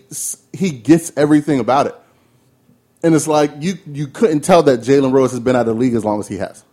[0.54, 1.96] he gets everything about it,
[3.04, 5.74] and it's like you you couldn't tell that Jalen Rose has been out of the
[5.74, 6.64] league as long as he has.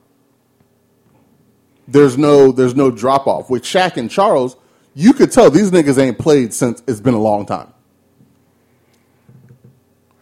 [1.89, 4.57] There's no there's no drop off with Shaq and Charles.
[4.95, 7.73] You could tell these niggas ain't played since it's been a long time.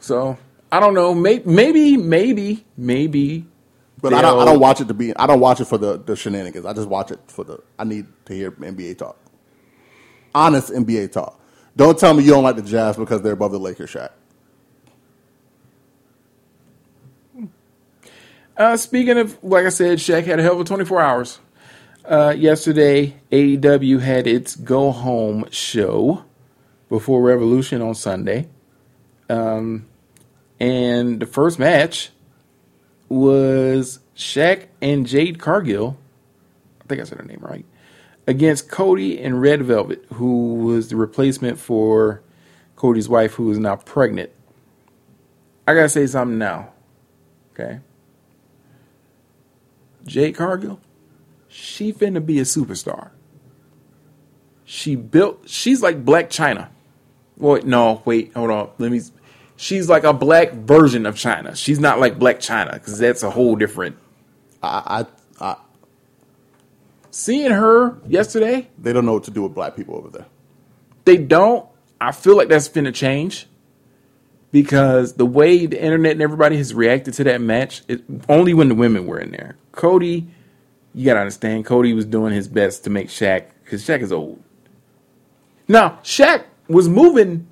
[0.05, 0.37] So
[0.71, 1.15] I don't know.
[1.15, 3.47] Maybe, maybe, maybe, maybe.
[4.03, 5.97] But I don't I don't watch it to be I don't watch it for the,
[5.97, 6.67] the shenanigans.
[6.67, 9.17] I just watch it for the I need to hear NBA talk.
[10.35, 11.41] Honest NBA talk.
[11.75, 14.11] Don't tell me you don't like the Jazz because they're above the Lakers, Shaq.
[18.59, 21.39] Uh, speaking of, like I said, Shaq had a hell of a 24 hours.
[22.05, 26.25] Uh, yesterday, AEW had its go home show
[26.91, 28.49] before Revolution on Sunday.
[29.31, 29.87] Um,
[30.65, 32.11] and the first match
[33.11, 35.99] was Shaq and Jade Cargill.
[36.81, 37.67] I think I said her name right.
[38.27, 42.23] Against Cody and Red Velvet, who was the replacement for
[42.77, 44.31] Cody's wife, who is now pregnant.
[45.69, 46.73] I gotta say something now.
[47.53, 47.81] Okay.
[50.07, 50.81] Jade Cargill,
[51.47, 53.11] she finna be a superstar.
[54.65, 55.47] She built.
[55.47, 56.69] She's like Blac Chyna.
[57.37, 58.71] Wait, no, wait, hold on.
[58.79, 59.03] Let me.
[59.57, 61.57] She's like a black version of Chyna.
[61.57, 63.97] She's not like Blac Chyna because that's a whole different.
[64.63, 65.07] I,
[65.41, 65.57] I, I
[67.11, 70.27] Seeing her yesterday, they don't know what to do with black people over there.
[71.05, 71.67] they don't.
[72.01, 73.47] I feel like that's finna change
[74.51, 78.69] because the way the internet and everybody has reacted to that match, it, only when
[78.69, 79.57] the women were in there.
[79.73, 80.27] Cody,
[80.93, 84.43] you gotta understand, Cody was doing his best to make Shaq because Shaq is old.
[85.69, 87.47] Now Shaq was moving,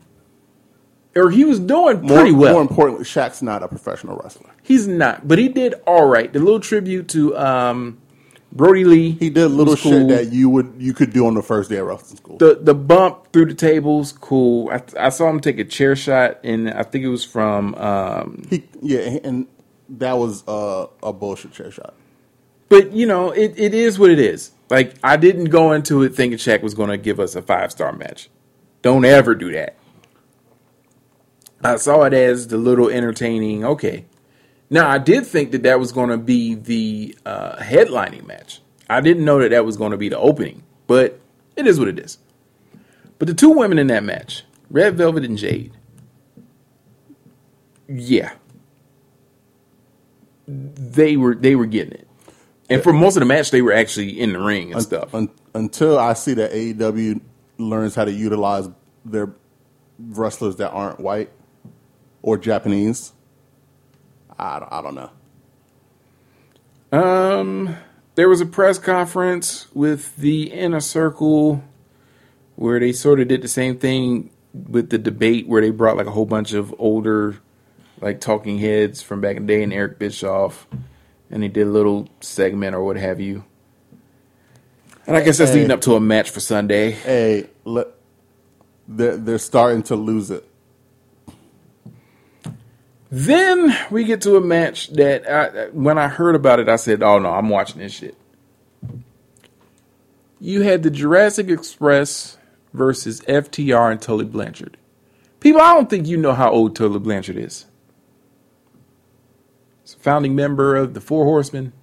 [1.14, 2.54] or he was doing More, pretty well.
[2.54, 4.50] more importantly, Shaq's not a professional wrestler.
[4.62, 6.32] He's not, but he did all right.
[6.32, 8.00] The little tribute to um,
[8.52, 9.10] Brodie Lee.
[9.12, 10.08] He did little shit cool.
[10.08, 12.36] that you would you could do on the first day of wrestling school.
[12.38, 14.70] the the bump through the tables, cool.
[14.70, 17.74] I, I saw him take a chair shot, and I think it was from.
[17.74, 19.46] Um, he, yeah, and
[19.88, 21.94] that was uh, a bullshit chair shot.
[22.68, 24.52] but you know, it, it is what it is.
[24.70, 27.70] Like I didn't go into it thinking Shaq was going to give us a five
[27.72, 28.30] star match.
[28.80, 29.76] Don't ever do that.
[31.64, 33.64] I saw it as the little entertaining.
[33.64, 34.04] Okay,
[34.70, 38.60] now I did think that that was going to be the uh, headlining match.
[38.90, 41.20] I didn't know that that was going to be the opening, but
[41.56, 42.18] it is what it is.
[43.18, 45.72] But the two women in that match, Red Velvet and Jade,
[47.88, 48.32] yeah,
[50.46, 52.08] they were they were getting it.
[52.68, 55.14] And for most of the match, they were actually in the ring and Un- stuff.
[55.14, 57.20] un- until I see that AEW
[57.58, 58.68] learns how to utilize
[59.04, 59.30] their
[59.98, 61.30] wrestlers that aren't white
[62.22, 63.12] or Japanese,
[64.38, 65.10] I don't, I don't know.
[66.92, 67.76] Um,
[68.14, 71.64] there was a press conference with the inner circle
[72.56, 76.06] where they sort of did the same thing with the debate where they brought like
[76.06, 77.38] a whole bunch of older
[78.00, 80.66] like talking heads from back in the day and Eric Bischoff
[81.30, 83.44] and they did a little segment or what have you.
[85.06, 85.56] And I guess that's Hey.
[85.56, 86.90] leading up to a match for Sunday.
[86.92, 87.88] Hey, let,
[88.86, 90.46] they're, they're starting to lose it.
[93.14, 97.02] Then we get to a match that I, when I heard about it, I said,
[97.02, 98.16] "Oh no, I'm watching this shit."
[100.40, 102.38] You had the Jurassic Express
[102.72, 104.78] versus FTR and Tully Blanchard.
[105.40, 107.66] People, I don't think you know how old Tully Blanchard is.
[109.82, 111.74] He's a founding member of the Four Horsemen.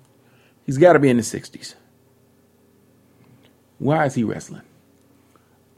[0.65, 1.75] He's got to be in the 60s.
[3.77, 4.63] Why is he wrestling?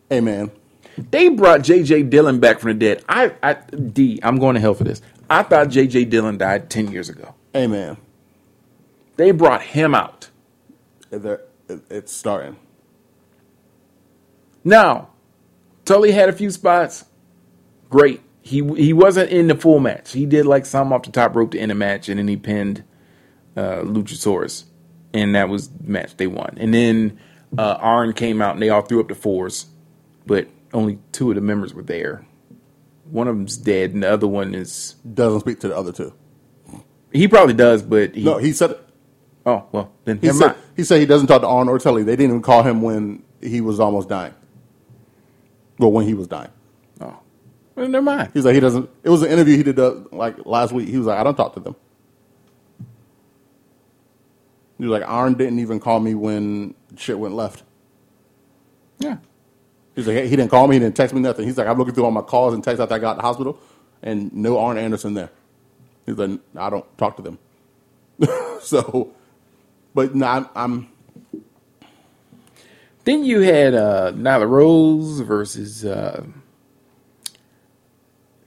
[0.10, 0.52] Hey, man,
[0.98, 2.04] They brought J.J.
[2.04, 3.04] Dillon back from the dead.
[3.10, 5.02] I, I, D, I'm going to hell for this.
[5.32, 6.06] I thought J.J.
[6.06, 7.36] Dillon died 10 years ago.
[7.56, 7.96] Amen.
[9.16, 10.30] They brought him out.
[11.10, 11.42] they're,
[11.90, 12.58] it's starting.
[14.66, 15.10] Now,
[15.86, 17.06] Tully had a few spots.
[17.90, 18.22] Great.
[18.42, 20.12] He he wasn't in the full match.
[20.12, 22.36] He did like some off the top rope to end the match, and then he
[22.36, 22.84] pinned
[23.56, 24.66] uh, Luchasaurus,
[25.14, 26.58] and that was the match they won.
[26.60, 27.20] And then
[27.58, 29.68] uh, Arn came out, and they all threw up the fours,
[30.26, 32.26] but only two of the members were there.
[33.12, 36.14] One of them's dead, and the other one is Doesn't speak to the other two.
[37.12, 38.76] he probably does, but he, No, he said
[39.46, 40.58] oh well, then he said mind.
[40.76, 42.04] he said he doesn't talk to Arn or Telly.
[42.04, 44.34] They didn't even call him when he was almost dying.
[45.80, 46.52] Well, when he was dying,
[47.00, 47.18] Oh,
[47.76, 48.30] well, never mind.
[48.34, 48.90] he's like he doesn't.
[49.04, 50.88] It was an interview he did uh, like last week.
[50.90, 51.76] He was like, I don't talk to them.
[54.78, 57.64] He was like, Arn didn't even call me when shit went left.
[59.00, 59.18] Yeah,
[59.96, 61.46] He's like, he didn't call me, he didn't text me nothing.
[61.46, 63.24] He's like, I'm looking through all my calls and texts after I got to the
[63.24, 63.60] hospital,
[64.02, 65.30] and no Arn Anderson there.
[66.06, 67.40] He's like, I don't talk to them.
[68.62, 69.14] so,
[69.94, 70.90] but no, I'm, I'm
[73.04, 76.24] Then you had uh, Nyla Rose versus uh,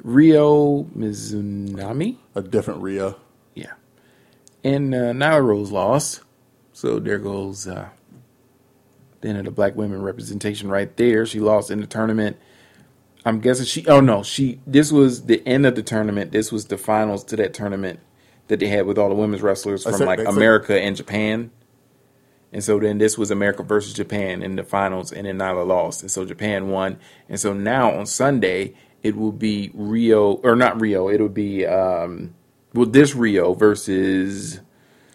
[0.03, 2.17] Ryo Mizunami.
[2.35, 3.17] a different Rio.
[3.55, 3.73] Yeah.
[4.63, 6.21] And uh, Nyla Rose lost.
[6.73, 7.89] So there goes uh,
[9.29, 11.27] end of the black women representation right there.
[11.27, 12.37] She lost in the tournament.
[13.25, 16.31] I'm guessing she, oh no, she, this was the end of the tournament.
[16.31, 18.01] This was the finals to that tournament
[18.49, 21.51] that they had with all the women's wrestlers from said- like America and Japan.
[22.53, 26.03] And so then this was America versus Japan in the finals, and then Nyla lost.
[26.03, 26.99] And so Japan won.
[27.29, 32.33] And so now on Sunday, it will be Rio, or not Rio, it'll be, um,
[32.73, 34.61] well, this Rio versus,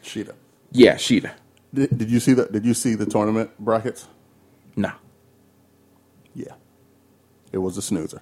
[0.03, 0.33] Shida.
[0.73, 1.31] yeah, Shida.
[1.73, 4.07] Did, did you see the Did you see the tournament brackets?
[4.75, 4.93] Nah.
[6.33, 6.53] Yeah,
[7.51, 8.21] it was a snoozer.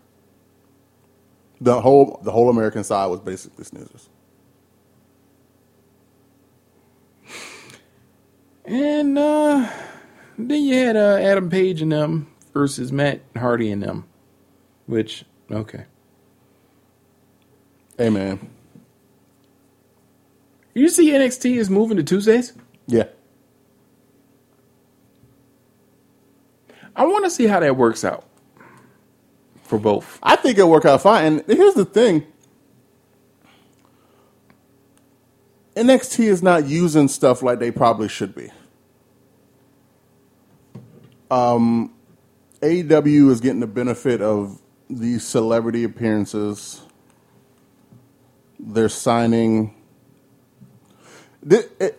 [1.62, 4.08] The whole the whole American side was basically snoozers.
[8.66, 9.70] And uh,
[10.38, 14.06] then you had uh, Adam Page and them versus Matt Hardy and them,
[14.88, 15.86] which, okay.
[17.98, 18.50] Hey man,
[20.74, 22.54] You see NXT is moving to Tuesdays?
[22.88, 23.06] yeah,
[26.98, 28.26] I want to see how that works out
[29.64, 30.18] for both.
[30.24, 31.26] I think it'll work out fine.
[31.26, 32.26] And here's the thing:
[35.76, 38.50] NXT is not using stuff like they probably should be.
[41.30, 41.94] Um,
[42.62, 46.82] AEW is getting the benefit of these celebrity appearances.
[48.60, 49.76] They're signing.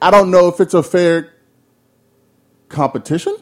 [0.03, 1.35] I don't know if it's a fair
[2.69, 3.37] competition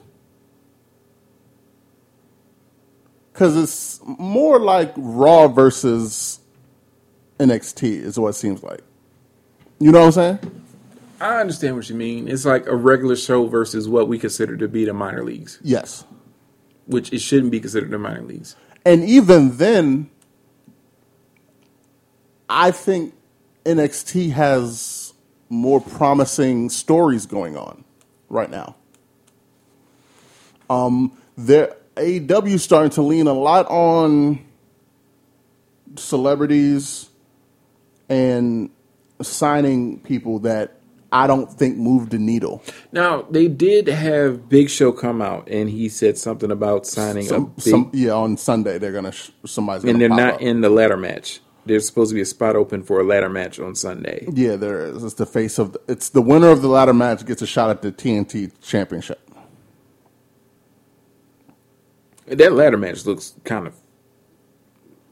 [3.36, 6.40] because it's more like Raw versus
[7.38, 8.80] NXT is what it seems like.
[9.78, 10.62] You know what I'm saying?
[11.20, 12.28] I understand what you mean.
[12.28, 16.04] It's like a regular show versus what we consider to be the minor leagues, Yes.
[16.86, 18.56] which it shouldn't be considered the minor leagues.
[18.86, 20.08] And even then,
[22.48, 23.12] I think
[23.66, 25.12] NXT has
[25.50, 27.84] more promising stories going on
[28.30, 28.76] right now.
[30.70, 34.44] Um, there AEW starting to lean a lot on
[35.96, 37.08] celebrities
[38.08, 38.70] and
[39.22, 40.74] signing people that
[41.12, 42.62] I don't think moved the needle.
[42.92, 47.28] Now they did have Big Show come out, and he said something about signing a
[47.28, 50.40] Some, big, some, yeah, on Sunday they're gonna sh- somebody's gonna and they're not up.
[50.42, 51.40] in the ladder match.
[51.64, 54.26] There's supposed to be a spot open for a ladder match on Sunday.
[54.32, 55.02] Yeah, there is.
[55.02, 57.70] It's the face of the, it's the winner of the ladder match gets a shot
[57.70, 59.20] at the TNT championship.
[62.26, 63.74] That ladder match looks kind of,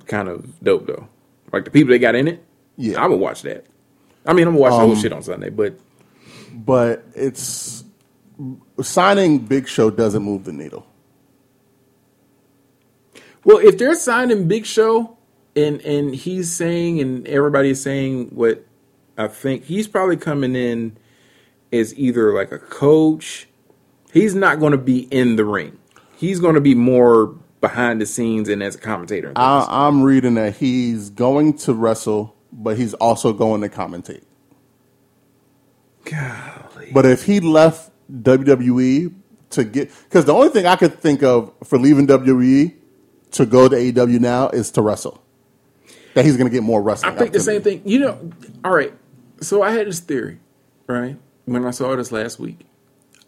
[0.06, 1.08] kind of dope though.
[1.52, 2.44] Like the people they got in it.
[2.76, 3.02] Yeah.
[3.02, 3.66] I would watch that.
[4.26, 5.78] I mean, I'm gonna watch the whole Um, shit on Sunday, but
[6.52, 7.84] But it's
[8.80, 10.86] signing Big Show doesn't move the needle.
[13.44, 15.16] Well, if they're signing Big Show
[15.54, 18.64] and and he's saying and everybody's saying what
[19.16, 20.96] I think he's probably coming in
[21.72, 23.48] as either like a coach.
[24.12, 25.76] He's not going to be in the ring.
[26.24, 29.32] He's going to be more behind the scenes and as a commentator.
[29.36, 34.22] I, I'm reading that he's going to wrestle, but he's also going to commentate.
[36.04, 36.90] Golly.
[36.92, 39.14] But if he left WWE
[39.50, 42.74] to get, because the only thing I could think of for leaving WWE
[43.32, 45.22] to go to AEW now is to wrestle.
[46.14, 47.14] That he's going to get more wrestling.
[47.14, 47.82] I think the same thing.
[47.84, 48.30] You know,
[48.64, 48.92] all right.
[49.40, 50.38] So I had this theory,
[50.86, 51.18] right?
[51.44, 52.60] When I saw this last week,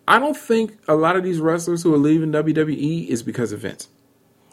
[0.09, 3.61] I don't think a lot of these wrestlers who are leaving WWE is because of
[3.61, 3.89] Vince.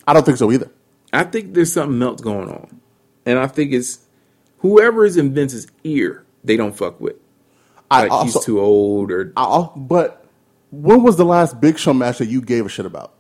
[0.08, 0.72] I don't think so either.
[1.12, 2.82] I think there's something else going on,
[3.26, 4.00] and I think it's
[4.60, 7.16] whoever is in Vince's ear they don't fuck with.
[7.92, 10.26] I also, he's too old, or I, but
[10.72, 13.14] when was the last Big Show match that you gave a shit about?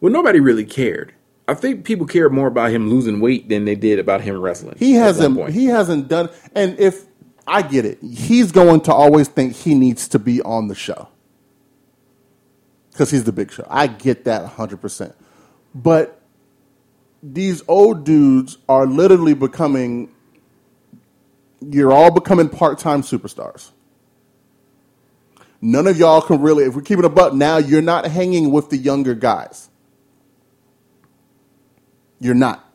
[0.00, 1.14] well, nobody really cared.
[1.46, 4.76] I think people cared more about him losing weight than they did about him wrestling.
[4.78, 5.50] He hasn't.
[5.50, 6.28] He hasn't done.
[6.54, 7.06] And if
[7.48, 11.08] I get it, he's going to always think he needs to be on the show
[12.92, 13.66] because he's the big show.
[13.68, 15.14] I get that hundred percent.
[15.74, 16.20] But
[17.22, 20.12] these old dudes are literally becoming.
[21.60, 23.70] You're all becoming part-time superstars.
[25.60, 26.64] None of y'all can really.
[26.64, 29.68] If we're keeping a buck now, you're not hanging with the younger guys.
[32.20, 32.67] You're not.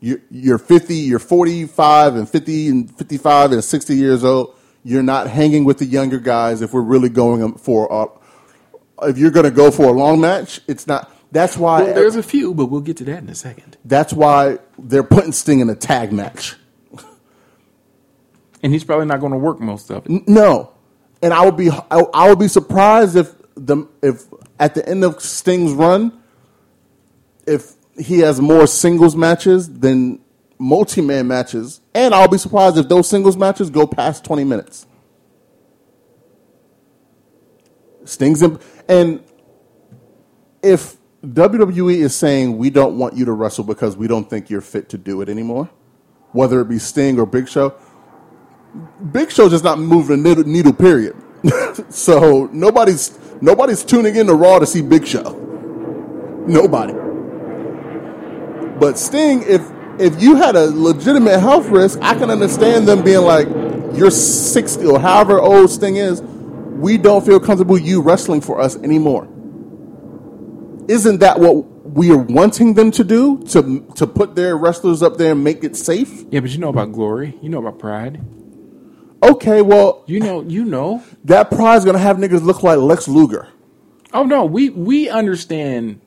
[0.00, 4.54] You're, you're 50, you're 45 and 50 and 55 and 60 years old.
[4.82, 9.30] You're not hanging with the younger guys if we're really going for a, if you're
[9.30, 11.10] going to go for a long match, it's not.
[11.32, 13.76] That's why Well, there's a few, but we'll get to that in a second.
[13.84, 16.56] that's why they're putting Sting in a tag match.
[18.62, 20.28] And he's probably not going to work most of it.
[20.28, 20.72] No,
[21.22, 24.24] and I would be I, I would be surprised if the if
[24.58, 26.12] at the end of Sting's run,
[27.46, 30.20] if he has more singles matches than
[30.58, 34.86] multi man matches, and I'll be surprised if those singles matches go past twenty minutes.
[38.04, 39.22] Sting's in, and
[40.62, 44.60] if WWE is saying we don't want you to wrestle because we don't think you're
[44.60, 45.70] fit to do it anymore,
[46.32, 47.74] whether it be Sting or Big Show,
[49.12, 51.16] Big Show just not moving the needle period.
[51.88, 55.36] so nobody's nobody's tuning in to Raw to see Big Show.
[56.46, 57.09] Nobody.
[58.80, 59.62] But Sting, if
[59.98, 63.46] if you had a legitimate health risk, I can understand them being like,
[63.94, 66.22] "You're 60 or however old Sting is.
[66.22, 69.28] We don't feel comfortable you wrestling for us anymore."
[70.88, 75.18] Isn't that what we are wanting them to do to to put their wrestlers up
[75.18, 76.24] there and make it safe?
[76.30, 77.36] Yeah, but you know about glory.
[77.42, 78.20] You know about pride.
[79.22, 81.02] Okay, well, You know, you know.
[81.26, 83.48] that pride's gonna have niggas look like Lex Luger.
[84.14, 86.00] Oh no, we we understand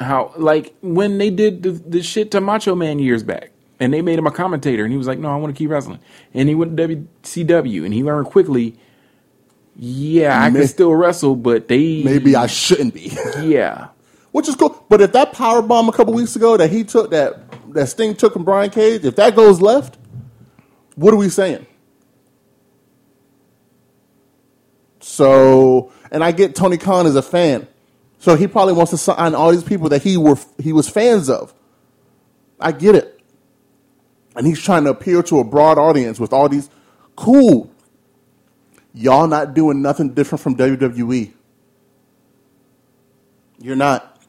[0.00, 4.02] how like when they did the, the shit to Macho Man years back, and they
[4.02, 6.00] made him a commentator, and he was like, "No, I want to keep wrestling,"
[6.34, 8.76] and he went to WCW, and he learned quickly.
[9.76, 13.88] Yeah, I May- can still wrestle, but they Maybe I shouldn't be, yeah.
[14.32, 14.84] which is cool.
[14.90, 17.38] But if that power bomb a couple weeks ago that he took that
[17.72, 19.96] that Sting took from Brian Cage, if that goes left,
[20.96, 21.66] what are we saying?
[25.00, 27.66] So, and I get Tony Khan is a fan,
[28.20, 31.30] so he probably wants to sign all these people that he were he was fans
[31.30, 31.54] of.
[32.60, 33.18] I get it,
[34.36, 36.68] and he's trying to appeal to a broad audience with all these
[37.16, 37.72] cool.
[38.92, 41.32] Y'all not doing nothing different from WWE.
[43.58, 44.20] You're not.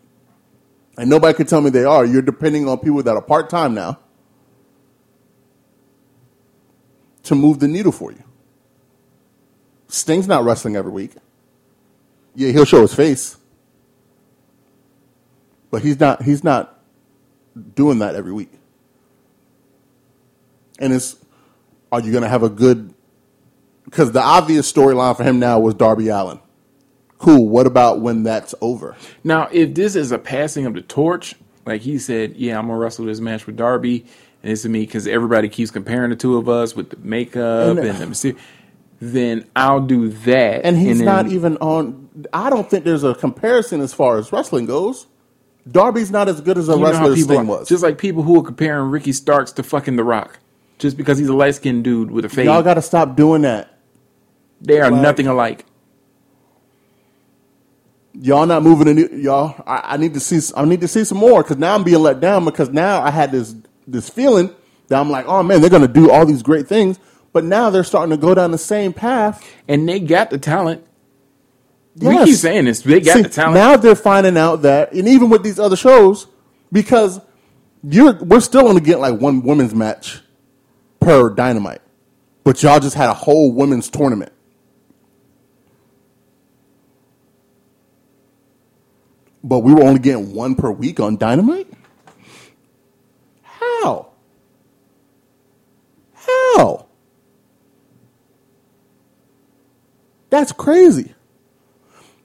[0.97, 2.05] And nobody can tell me they are.
[2.05, 3.99] You're depending on people that are part time now
[7.23, 8.23] to move the needle for you.
[9.87, 11.11] Sting's not wrestling every week.
[12.35, 13.35] Yeah, he'll show his face.
[15.71, 16.79] But he's not he's not
[17.75, 18.51] doing that every week.
[20.79, 21.15] And it's
[21.91, 22.93] are you gonna have a good
[23.85, 26.39] because the obvious storyline for him now was Darby Allin.
[27.17, 27.47] Cool.
[27.49, 28.95] What about when that's over?
[29.23, 32.79] Now, if this is a passing of the torch, like he said, yeah, I'm gonna
[32.79, 34.05] wrestle this match with Darby,
[34.41, 37.79] and it's me because everybody keeps comparing the two of us with the makeup And-
[37.79, 38.35] uh, and, the
[38.99, 40.63] then I'll do that.
[40.63, 42.09] And he's then- not even on.
[42.33, 45.07] I don't think there's a comparison as far as wrestling goes.
[45.69, 47.69] Darby's not as good as a you wrestler as Sting was.
[47.69, 50.39] Just like people who are comparing Ricky Starks to fucking The Rock,
[50.79, 52.45] just because he's a light skinned dude with a face.
[52.45, 53.77] Y'all got to stop doing that.
[54.59, 55.65] they are like- nothing alike.
[58.13, 59.55] Y'all not moving new, y'all.
[59.65, 60.39] I, I need to see.
[60.55, 63.09] I need to see some more because now I'm being let down because now I
[63.09, 63.55] had this
[63.87, 64.53] this feeling
[64.89, 66.99] that I'm like, oh man, they're gonna do all these great things,
[67.31, 69.41] but now they're starting to go down the same path.
[69.69, 70.85] And they got the talent.
[71.95, 72.25] We Yes.
[72.25, 72.81] keep saying this.
[72.81, 73.55] They got See, the talent.
[73.55, 76.27] Now they're finding out that, and even with these other shows,
[76.71, 77.19] because
[77.83, 80.21] you're we're still only getting like one women's match
[80.99, 81.81] per Dynamite,
[82.43, 84.31] but y'all just had a whole women's tournament.
[89.43, 91.67] But we were only getting one per week on Dynamite.
[93.41, 94.09] How?
[96.13, 96.85] How?
[100.29, 101.15] That's crazy.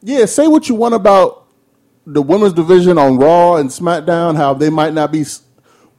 [0.06, 1.48] Yeah, say what you want about
[2.06, 5.24] the women's division on Raw and SmackDown, how they might not be,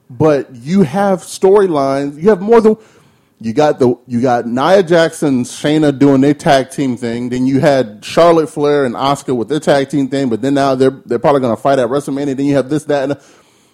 [0.09, 2.15] but you have storylines.
[2.15, 2.77] You have more than
[3.41, 7.27] you got the you got Nia Jackson, Shayna doing their tag team thing.
[7.27, 10.29] Then you had Charlotte Flair and Asuka with their tag team thing.
[10.29, 12.37] But then now they're they're probably going to fight at WrestleMania.
[12.37, 13.11] Then you have this that.
[13.11, 13.19] And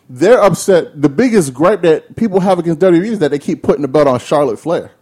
[0.10, 1.00] they're upset.
[1.00, 4.08] The biggest gripe that people have against WWE is that they keep putting the belt
[4.08, 4.94] on Charlotte Flair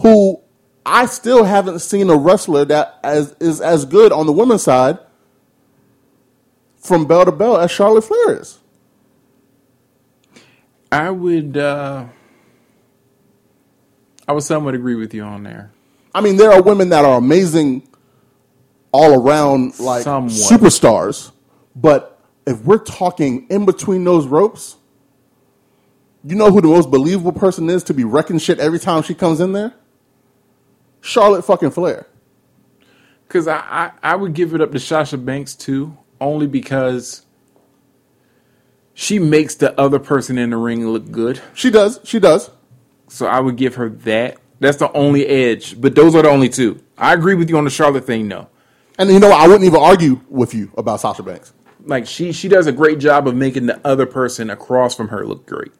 [0.00, 0.43] who
[0.86, 4.98] I still haven't seen a wrestler that as, is as good on the women's side
[6.76, 8.58] from bell to bell as Charlotte Flair is.
[10.92, 11.56] I would.
[11.56, 12.06] uh
[14.26, 15.70] I would somewhat agree with you on there.
[16.14, 17.86] I mean, there are women that are amazing
[18.92, 20.32] all around, like Somewhat.
[20.32, 21.32] superstars,
[21.74, 24.76] But if we're talking in between those ropes,
[26.24, 29.14] you know who the most believable person is to be wrecking shit every time she
[29.14, 29.74] comes in there?
[31.04, 32.06] Charlotte fucking Flair.
[33.28, 37.26] Because I, I, I would give it up to Sasha Banks too, only because
[38.94, 41.42] she makes the other person in the ring look good.
[41.52, 42.00] She does.
[42.04, 42.50] She does.
[43.08, 44.38] So I would give her that.
[44.60, 45.78] That's the only edge.
[45.78, 46.82] But those are the only two.
[46.96, 48.48] I agree with you on the Charlotte thing, no.
[48.98, 49.30] And you know.
[49.30, 51.52] I wouldn't even argue with you about Sasha Banks.
[51.84, 55.26] Like she she does a great job of making the other person across from her
[55.26, 55.72] look great.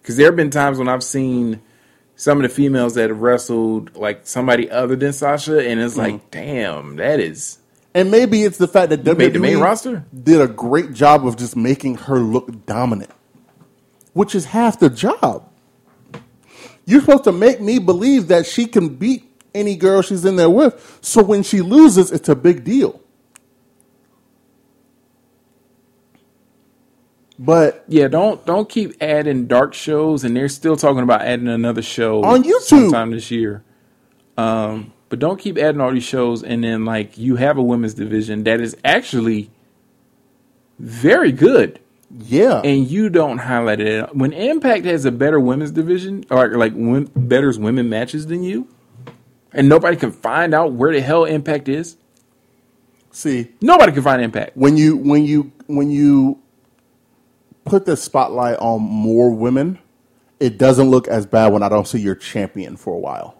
[0.00, 1.62] Because there have been times when I've seen
[2.16, 6.14] some of the females that have wrestled like somebody other than Sasha, and it's like,
[6.14, 6.26] mm-hmm.
[6.30, 7.58] damn, that is
[7.94, 10.04] And maybe it's the fact that WWE made the main roster?
[10.22, 13.10] did a great job of just making her look dominant,
[14.12, 15.48] which is half the job.
[16.84, 19.24] You're supposed to make me believe that she can beat
[19.54, 20.98] any girl she's in there with.
[21.00, 23.01] So when she loses, it's a big deal.
[27.44, 31.82] But Yeah, don't don't keep adding dark shows, and they're still talking about adding another
[31.82, 32.60] show On YouTube.
[32.60, 33.64] sometime this year.
[34.38, 37.94] Um, but don't keep adding all these shows, and then like you have a women's
[37.94, 39.50] division that is actually
[40.78, 44.14] very good, yeah, and you don't highlight it.
[44.14, 48.68] When Impact has a better women's division, or like win, better women matches than you,
[49.52, 51.96] and nobody can find out where the hell Impact is.
[53.10, 54.56] see, Nobody can find Impact.
[54.56, 56.38] when you when you when you
[57.64, 59.78] put the spotlight on more women,
[60.40, 63.38] it doesn't look as bad when I don't see your champion for a while.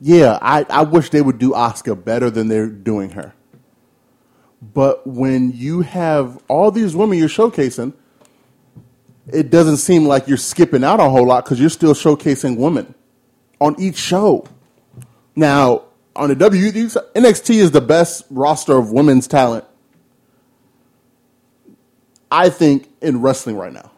[0.00, 3.34] Yeah, I, I wish they would do Asuka better than they're doing her.
[4.60, 7.92] But when you have all these women you're showcasing,
[9.32, 12.94] it doesn't seem like you're skipping out a whole lot because you're still showcasing women
[13.60, 14.46] on each show.
[15.34, 15.82] Now,
[16.14, 19.64] on the WWE, NXT is the best roster of women's talent,
[22.36, 23.90] I think, in wrestling right now.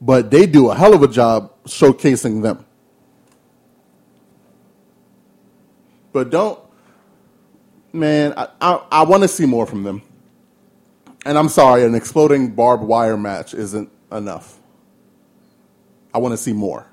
[0.00, 2.66] But they do a hell of a job showcasing them.
[6.12, 6.58] But don't,
[7.92, 10.02] man, I, I, I want to see more from them.
[11.24, 14.58] And I'm sorry, an exploding barbed wire match isn't enough.
[16.12, 16.88] I want to see more.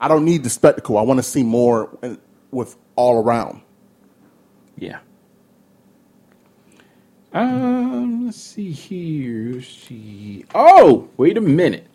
[0.00, 0.98] I don't need the spectacle.
[0.98, 2.16] I want to see more uh,
[2.50, 3.62] with all around.
[4.76, 4.98] Yeah.
[7.32, 9.54] Um, let's see here.
[9.54, 10.44] Let's see.
[10.54, 11.86] Oh, wait a minute.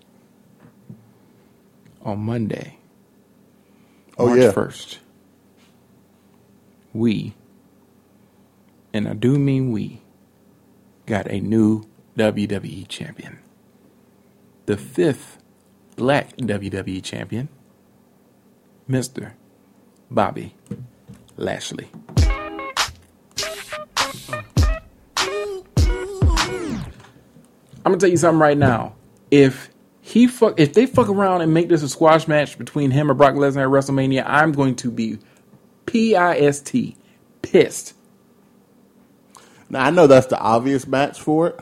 [2.03, 2.77] On Monday,
[4.17, 4.51] Oh, March yeah.
[4.51, 4.97] 1st,
[6.93, 7.33] we,
[8.93, 10.01] and I do mean we,
[11.05, 11.83] got a new
[12.17, 13.39] WWE champion.
[14.67, 15.37] The fifth
[15.97, 17.49] black WWE champion,
[18.89, 19.33] Mr.
[20.09, 20.55] Bobby
[21.35, 21.89] Lashley.
[27.87, 28.95] I'm gonna tell you something right now.
[29.31, 29.69] If
[30.01, 33.17] he fuck, if they fuck around and make this a squash match between him and
[33.17, 35.19] Brock Lesnar at WrestleMania, I'm going to be
[35.85, 36.73] pissed,
[37.41, 37.93] pissed.
[39.69, 41.59] Now I know that's the obvious match for it,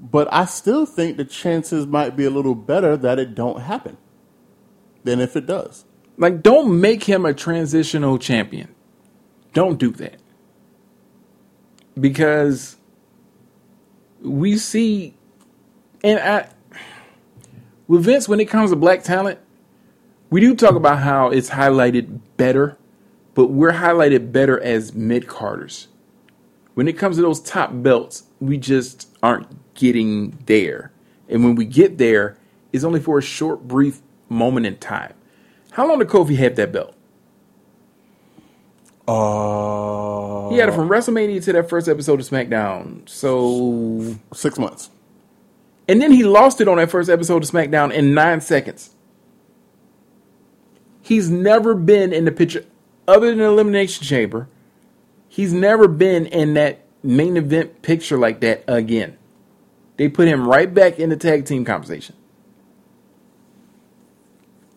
[0.00, 3.98] but I still think the chances might be a little better that it don't happen
[5.04, 5.84] than if it does.
[6.16, 8.74] Like, don't make him a transitional champion.
[9.52, 10.16] Don't do that.
[12.00, 12.78] Because
[14.22, 15.14] we see,
[16.02, 16.48] and I,
[17.86, 19.38] with Vince, when it comes to black talent,
[20.30, 22.78] we do talk about how it's highlighted better,
[23.34, 25.88] but we're highlighted better as mid carders.
[26.74, 30.92] When it comes to those top belts, we just aren't getting there.
[31.28, 32.38] And when we get there,
[32.72, 35.12] it's only for a short, brief moment in time.
[35.72, 36.94] How long did Kofi have that belt?
[39.08, 43.08] Uh, He had it from WrestleMania to that first episode of SmackDown.
[43.08, 44.90] So, six months.
[45.88, 48.90] and then he lost it on that first episode of SmackDown in nine seconds.
[51.00, 52.64] He's never been in the picture
[53.08, 54.48] other than Elimination Chamber.
[55.28, 59.18] He's never been in that main event picture like that again.
[59.96, 62.14] They put him right back in the tag team conversation.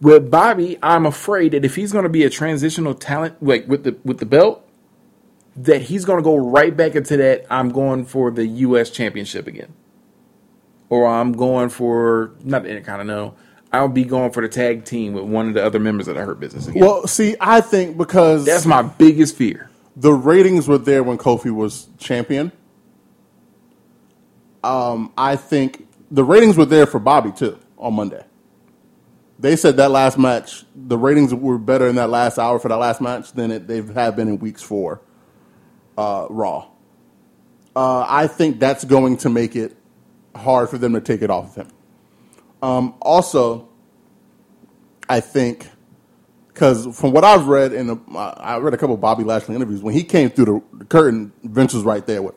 [0.06, 3.86] With Bobby, I'm afraid that if he's going to be a transitional talent, like with
[3.86, 4.64] the with the belt,
[5.56, 7.48] that he's going to go right back into that.
[7.50, 8.92] I'm going for the U.S.
[8.92, 9.74] Championship again,
[10.90, 13.36] or I'm going for not the Intercontinental.
[13.74, 16.22] I'll be going for the tag team with one of the other members of the
[16.22, 16.84] Hurt Business again.
[16.84, 19.72] Well, see, I think because That's my biggest fear.
[19.96, 22.52] the ratings were there when Kofi was champion.
[24.64, 28.24] Um, I think the ratings were there for Bobby too on Monday.
[29.38, 32.78] They said that last match, the ratings were better in that last hour for that
[32.78, 35.02] last match than it, they've have been in weeks four,
[35.98, 36.70] uh, Raw.
[37.76, 39.76] Uh, I think that's going to make it
[40.34, 41.76] hard for them to take it off of him.
[42.62, 43.68] Um, also,
[45.10, 45.68] I think
[46.48, 49.82] because from what I've read in the, I read a couple of Bobby Lashley interviews
[49.82, 52.36] when he came through the curtain, Vince was right there with.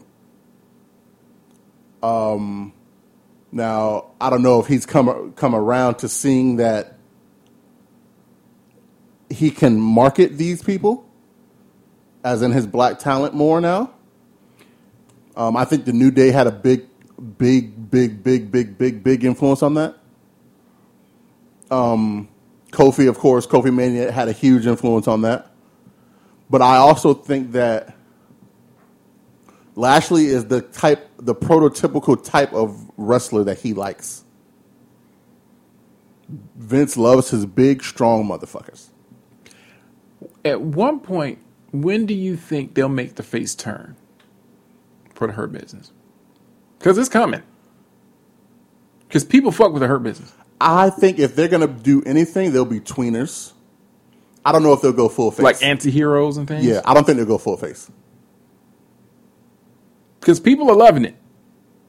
[2.02, 2.72] Um,
[3.50, 6.98] now I don't know if he's come come around to seeing that
[9.30, 11.06] he can market these people,
[12.24, 13.92] as in his black talent more now.
[15.36, 16.86] Um, I think the New Day had a big,
[17.38, 19.96] big, big, big, big, big, big influence on that.
[21.70, 22.28] Um,
[22.72, 25.50] Kofi, of course, Kofi Mania had a huge influence on that.
[26.50, 27.94] But I also think that
[29.76, 34.24] Lashley is the type, the prototypical type of wrestler that he likes.
[36.56, 38.88] Vince loves his big, strong motherfuckers.
[40.44, 41.38] At one point,
[41.72, 43.96] when do you think they'll make the face turn
[45.14, 45.92] for the hurt business?
[46.78, 47.42] Because it's coming.
[49.06, 50.32] Because people fuck with the hurt business.
[50.60, 53.52] I think if they're gonna do anything, they'll be tweeners.
[54.44, 55.44] I don't know if they'll go full face.
[55.44, 56.64] Like anti-heroes and things.
[56.64, 57.90] yeah, I don't think they'll go full face.
[60.20, 61.16] because people are loving it.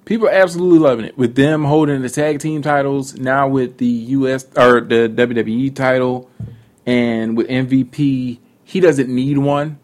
[0.10, 3.86] People are absolutely loving it with them holding the tag team titles now with the
[3.86, 6.32] US or the WWE title
[6.84, 8.40] and with MVP.
[8.64, 9.78] He doesn't need one.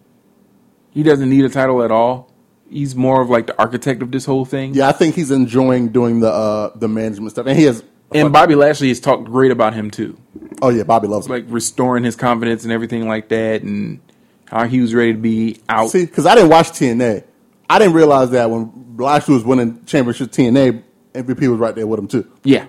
[0.89, 2.33] He doesn't need a title at all.
[2.67, 4.73] He's more of like the architect of this whole thing.
[4.73, 7.83] Yeah, I think he's enjoying doing the uh, the management stuff, and he has.
[8.11, 10.17] And Bobby Lashley has talked great about him too,
[10.59, 11.33] oh yeah, Bobby loves him.
[11.33, 13.99] like restoring his confidence and everything like that, and
[14.45, 15.91] how he was ready to be out.
[15.91, 17.25] See, because I didn't watch TNA,
[17.69, 20.83] I didn't realize that when Lashley was winning championship TNA,
[21.13, 22.31] MVP was right there with him too.
[22.43, 22.67] Yeah.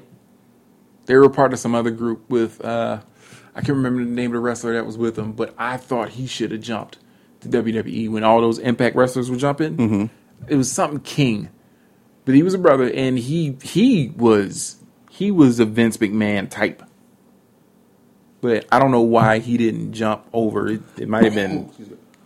[1.06, 3.01] They were part of some other group with uh
[3.55, 6.10] I can't remember the name of the wrestler that was with them, but I thought
[6.10, 6.98] he should have jumped
[7.40, 9.77] to WWE when all those Impact wrestlers were jumping.
[9.77, 10.06] Mm-hmm.
[10.48, 11.48] It was something King,
[12.27, 14.77] but he was a brother, and he he was
[15.10, 16.82] he was a Vince McMahon type.
[18.43, 20.68] But I don't know why he didn't jump over.
[20.68, 21.70] It, it might have been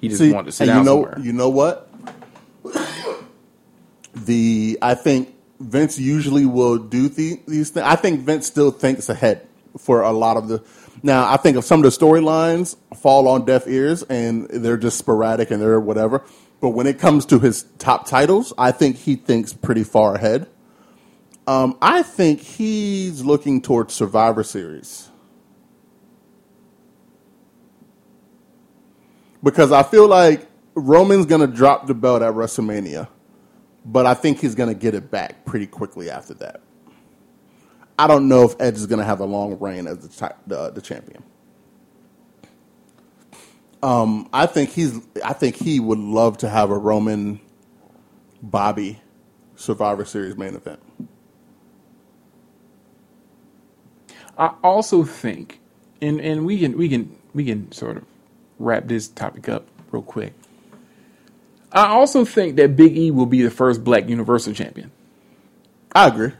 [0.00, 1.26] he just See, wanted to sit and down you know, somewhere.
[1.26, 1.89] you know what?
[4.14, 7.86] The I think Vince usually will do the, these things.
[7.86, 9.46] I think Vince still thinks ahead
[9.78, 10.62] for a lot of the.
[11.02, 14.98] Now, I think if some of the storylines fall on deaf ears and they're just
[14.98, 16.22] sporadic and they're whatever,
[16.60, 20.48] but when it comes to his top titles, I think he thinks pretty far ahead.
[21.46, 25.10] Um, I think he's looking towards Survivor Series.
[29.42, 33.08] because I feel like Roman's going to drop the belt at WrestleMania,
[33.84, 36.62] but I think he's going to get it back pretty quickly after that.
[37.98, 40.70] I don't know if Edge is going to have a long reign as the, the,
[40.70, 41.22] the champion.
[43.82, 45.00] Um, I think he's.
[45.24, 47.40] I think he would love to have a Roman,
[48.42, 49.00] Bobby,
[49.56, 50.80] Survivor Series main event.
[54.38, 55.60] I also think,
[56.02, 58.04] and and we can we can we can sort of
[58.58, 60.34] wrap this topic up real quick.
[61.72, 64.90] I also think that Big E will be the first Black Universal Champion.
[65.94, 66.32] I agree.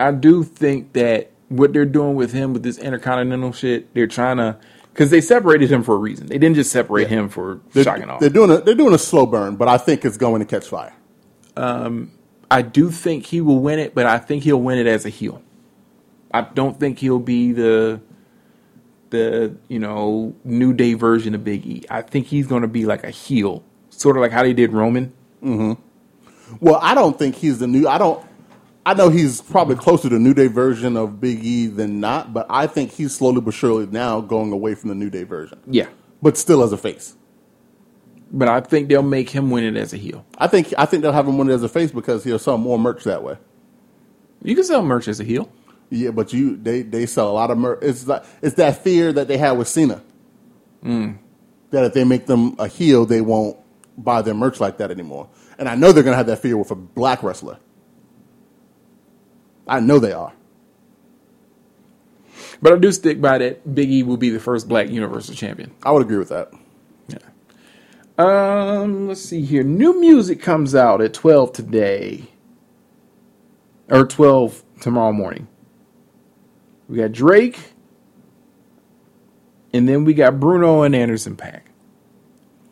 [0.00, 4.38] I do think that what they're doing with him with this Intercontinental shit, they're trying
[4.38, 4.58] to
[4.92, 6.26] because they separated him for a reason.
[6.26, 8.20] They didn't just separate him for They're, shocking off.
[8.20, 10.66] they're doing a they're doing a slow burn, but I think it's going to catch
[10.68, 10.94] fire.
[11.56, 12.12] Um,
[12.50, 15.08] I do think he will win it, but I think he'll win it as a
[15.08, 15.42] heel.
[16.32, 18.00] I don't think he'll be the
[19.10, 21.84] the you know new day version of Big E.
[21.88, 23.62] I think he's going to be like a heel,
[23.92, 25.12] sort of like how they did Roman.
[25.42, 25.80] Mm-hmm.
[26.60, 27.86] Well, I don't think he's the new.
[27.86, 28.24] I don't.
[28.84, 32.32] I know he's probably closer to the New Day version of Big E than not,
[32.32, 35.60] but I think he's slowly but surely now going away from the New Day version,
[35.68, 35.86] Yeah,
[36.20, 37.14] but still as a face.
[38.32, 40.26] but I think they'll make him win it as a heel.
[40.36, 42.58] I think I think they'll have him win it as a face because he'll sell
[42.58, 43.36] more merch that way.
[44.42, 45.48] You can sell merch as a heel.
[45.88, 47.78] Yeah, but you they they sell a lot of merch.
[47.82, 50.02] It's like it's that fear that they had with Cena.
[50.82, 51.18] Mm.
[51.70, 53.56] That if they make them a heel, they won't
[53.96, 55.28] buy their merch like that anymore.
[55.58, 57.58] And I know they're gonna have that fear with a black wrestler.
[59.66, 60.32] I know they are.
[62.60, 63.74] But I do stick by that.
[63.74, 65.72] Big E will be the first Black Universal Champion.
[65.82, 66.52] I would agree with that.
[67.08, 67.18] Yeah.
[68.18, 69.64] Um, let's see here.
[69.64, 72.28] New music comes out at 12 today.
[73.90, 75.48] Or 12 tomorrow morning.
[76.88, 77.58] We got Drake.
[79.74, 81.62] And then we got Bruno and Anderson .Paak.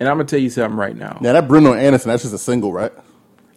[0.01, 1.19] And I'm going to tell you something right now.
[1.21, 2.91] Now that Bruno Anderson, that's just a single, right?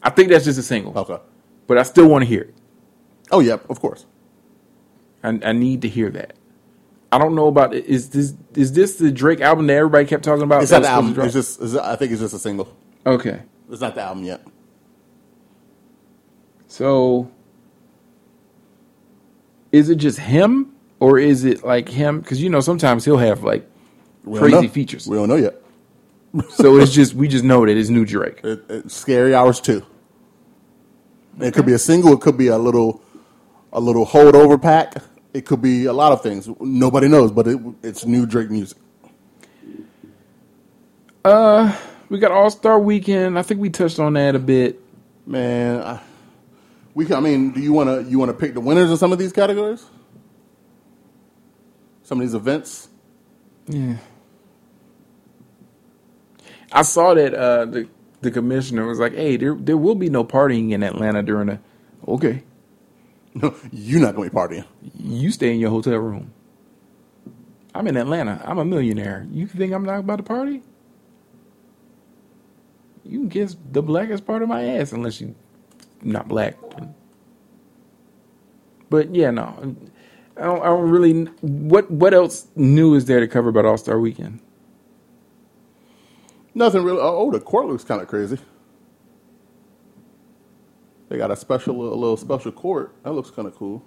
[0.04, 0.96] I think that's just a single.
[0.98, 1.18] Okay.
[1.66, 2.56] But I still want to hear it.
[3.32, 4.06] Oh yeah, of course.
[5.24, 6.34] I, I need to hear that.
[7.14, 7.86] I don't know about it.
[7.86, 10.62] Is this is this the Drake album that everybody kept talking about?
[10.62, 11.20] It's not that the album.
[11.22, 11.62] It's just.
[11.62, 12.76] It's, I think it's just a single.
[13.06, 13.42] okay.
[13.72, 14.46] It's not the album yet.
[16.68, 17.32] So
[19.72, 22.20] is it just him or is it like him?
[22.20, 23.66] Because you know sometimes he'll have like
[24.26, 24.68] crazy know.
[24.68, 25.08] features.
[25.08, 25.63] We don't know yet.
[26.50, 28.40] so it's just we just know that it's new Drake.
[28.44, 29.86] It, it's Scary Hours 2.
[31.40, 32.14] It could be a single.
[32.14, 33.04] It could be a little,
[33.72, 34.96] a little holdover pack.
[35.34, 36.50] It could be a lot of things.
[36.60, 38.78] Nobody knows, but it, it's new Drake music.
[41.26, 41.76] Uh,
[42.10, 43.38] we got All Star Weekend.
[43.38, 44.80] I think we touched on that a bit.
[45.26, 46.02] Man, I,
[46.94, 47.12] we.
[47.14, 49.18] I mean, do you want to you want to pick the winners in some of
[49.20, 49.86] these categories?
[52.04, 52.90] Some of these events.
[53.68, 53.98] Yeah.
[56.74, 57.90] I saw that uh, the
[58.22, 61.60] the commissioner was like, "Hey, there there will be no partying in Atlanta during the."
[62.08, 62.44] Okay,
[63.36, 64.66] No, you're not going to be partying.
[64.98, 66.34] you stay in your hotel room.
[67.76, 68.42] I'm in Atlanta.
[68.46, 69.28] I'm a millionaire.
[69.32, 70.64] You think I'm not about to party?
[73.04, 75.36] You can kiss the blackest part of my ass unless you
[76.04, 76.56] not black.
[78.90, 79.76] But yeah, no,
[80.38, 81.24] I don't, I don't really.
[81.42, 84.40] What what else new is there to cover about All Star Weekend?
[86.56, 87.00] Nothing really.
[87.02, 88.40] Oh, the court looks kind of crazy.
[91.10, 92.96] They got a special, a little special court.
[93.04, 93.84] That looks kind of cool.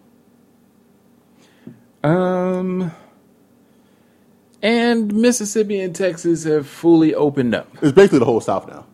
[2.04, 2.92] Um,
[4.62, 7.68] and Mississippi and Texas have fully opened up.
[7.82, 8.86] It's basically the whole South now.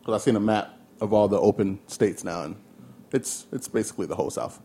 [0.00, 2.56] Because I've seen a map of all the open states now, and
[3.12, 4.60] it's it's basically the whole South.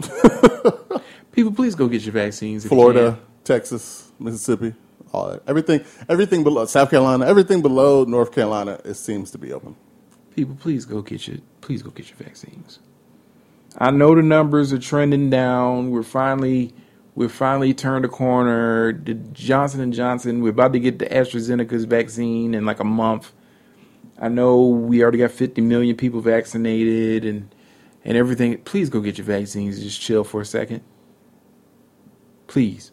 [1.32, 2.66] People, please go get your vaccines.
[2.66, 3.20] if you Florida, can.
[3.44, 4.74] Texas, Mississippi,
[5.46, 9.76] Everything, everything below South Carolina, everything below North Carolina, it seems to be open.
[10.34, 12.80] People, please go get your please go get your vaccines.
[13.78, 15.90] I know the numbers are trending down.
[15.90, 16.74] We're finally
[17.14, 18.92] we're finally turned a corner.
[18.92, 20.42] The Johnson and Johnson.
[20.42, 23.32] We're about to get the AstraZeneca's vaccine in like a month.
[24.18, 27.54] I know we already got 50 million people vaccinated and
[28.04, 28.58] and everything.
[28.58, 29.82] Please go get your vaccines.
[29.82, 30.82] Just chill for a second.
[32.46, 32.92] Please.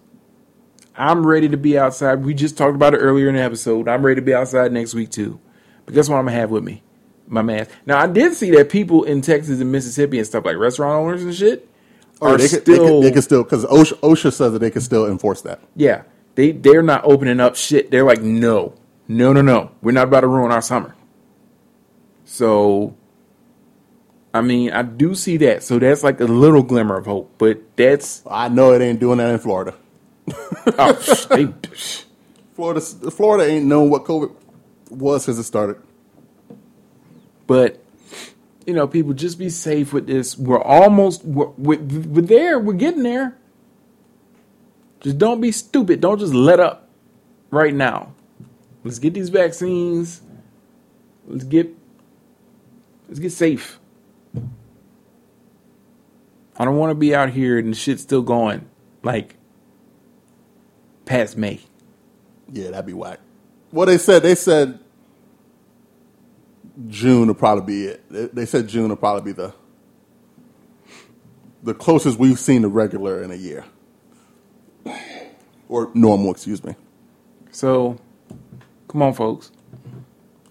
[0.95, 2.23] I'm ready to be outside.
[2.23, 3.87] We just talked about it earlier in the episode.
[3.87, 5.39] I'm ready to be outside next week too.
[5.85, 6.83] But guess what I'm gonna have with me?
[7.27, 7.71] My mask.
[7.85, 11.23] Now I did see that people in Texas and Mississippi and stuff like restaurant owners
[11.23, 11.67] and shit
[12.21, 14.53] oh, are Or they could, they still could, they could still because OSHA, OSHA says
[14.53, 15.59] that they can still enforce that.
[15.75, 16.03] yeah.
[16.35, 17.91] They they're not opening up shit.
[17.91, 18.73] They're like, no,
[19.07, 19.71] no, no, no.
[19.81, 20.95] We're not about to ruin our summer.
[22.25, 22.95] So,
[24.33, 25.61] I mean, I do see that.
[25.61, 27.35] So that's like a little glimmer of hope.
[27.37, 29.75] But that's I know it ain't doing that in Florida.
[30.77, 31.53] Oh, they,
[32.53, 34.33] Florida, Florida ain't known what COVID
[34.89, 35.77] was since it started.
[37.47, 37.83] but
[38.65, 40.37] you know, people just be safe with this.
[40.37, 42.59] We're almost we're, we're, we're there.
[42.59, 43.37] We're getting there.
[45.01, 45.99] Just don't be stupid.
[45.99, 46.87] Don't just let up
[47.51, 48.13] right now.
[48.83, 50.21] Let's get these vaccines.
[51.27, 51.69] Let's get
[53.07, 53.79] let's get safe.
[56.55, 58.69] I don't want to be out here and the shit's still going
[59.01, 59.35] like
[61.05, 61.59] past May.
[62.51, 63.19] Yeah, that'd be whack.
[63.71, 64.79] Well, they said they said
[66.87, 68.03] June will probably be it.
[68.09, 69.53] They- They said June will probably be the
[71.63, 73.63] the closest we've seen to regular in a year,
[75.69, 76.31] or normal.
[76.31, 76.75] Excuse me.
[77.51, 77.97] So,
[78.89, 79.51] come on, folks.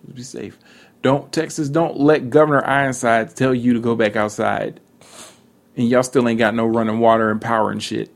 [0.04, 0.58] Just be safe.
[1.02, 1.68] Don't Texas.
[1.68, 4.80] Don't let Governor Ironside tell you to go back outside,
[5.76, 8.10] and y'all still ain't got no running water and power and shit.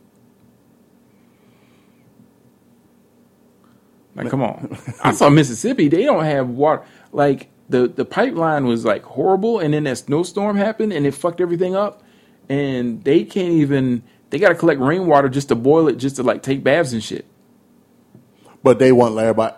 [4.16, 4.78] Like, come on.
[5.05, 5.88] I saw Mississippi.
[5.88, 6.84] They don't have water.
[7.12, 11.40] Like the the pipeline was like horrible, and then that snowstorm happened, and it fucked
[11.40, 12.02] everything up.
[12.48, 14.02] And they can't even.
[14.30, 17.05] They got to collect rainwater just to boil it, just to like take baths and
[17.05, 17.26] shit.
[18.62, 19.56] But they want Larry everybody.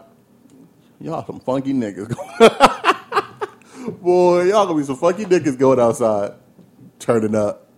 [1.01, 2.15] Y'all some funky niggas.
[4.03, 6.35] Boy, y'all gonna be some funky niggas going outside,
[6.99, 7.69] turning up.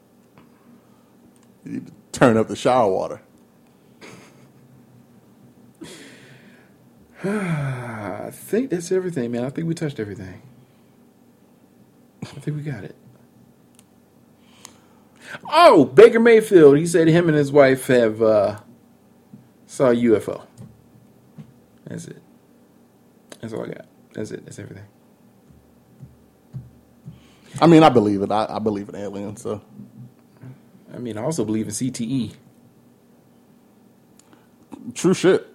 [1.65, 3.21] You need to turn up the shower water.
[7.25, 9.45] I think that's everything, man.
[9.45, 10.43] I think we touched everything.
[12.23, 12.97] I think we got it.
[15.51, 16.79] Oh, Baker Mayfield.
[16.79, 18.61] He said him and his wife have uh,
[19.67, 20.47] saw a UFO.
[21.87, 22.23] That's it.
[23.41, 23.87] That's all I got.
[24.15, 24.45] That's it.
[24.45, 24.87] That's everything.
[27.61, 28.33] I mean, I believe it.
[28.33, 29.43] I, I believe in aliens.
[29.43, 29.63] So
[30.95, 31.73] I mean, I also believe in.
[31.75, 32.35] CTE.
[34.95, 35.49] true shit.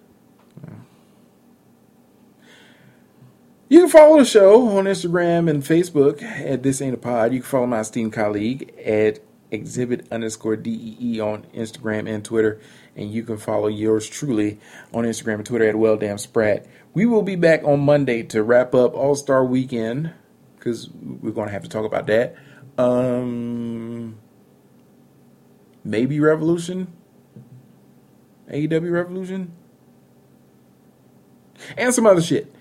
[3.68, 7.32] You can follow the show on Instagram and Facebook at This Ain't a Pod.
[7.32, 9.18] You can follow my esteemed colleague at
[9.50, 12.60] exhibit underscore DEE on Instagram and Twitter.
[12.94, 14.60] And you can follow yours truly
[14.94, 16.64] on Instagram and Twitter at Well Damn Sprat.
[16.94, 20.12] We will be back on Monday to wrap up All Star Weekend
[20.56, 22.36] because we're going to have to talk about that.
[22.78, 24.16] Um,
[25.82, 26.92] maybe Revolution,
[28.48, 29.52] AEW Revolution,
[31.76, 32.52] and some other shit.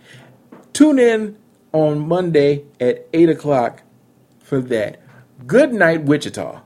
[0.75, 1.37] Tune in
[1.71, 3.83] on Monday at 8 o'clock
[4.39, 4.99] for that.
[5.47, 6.63] Good night, Wichita.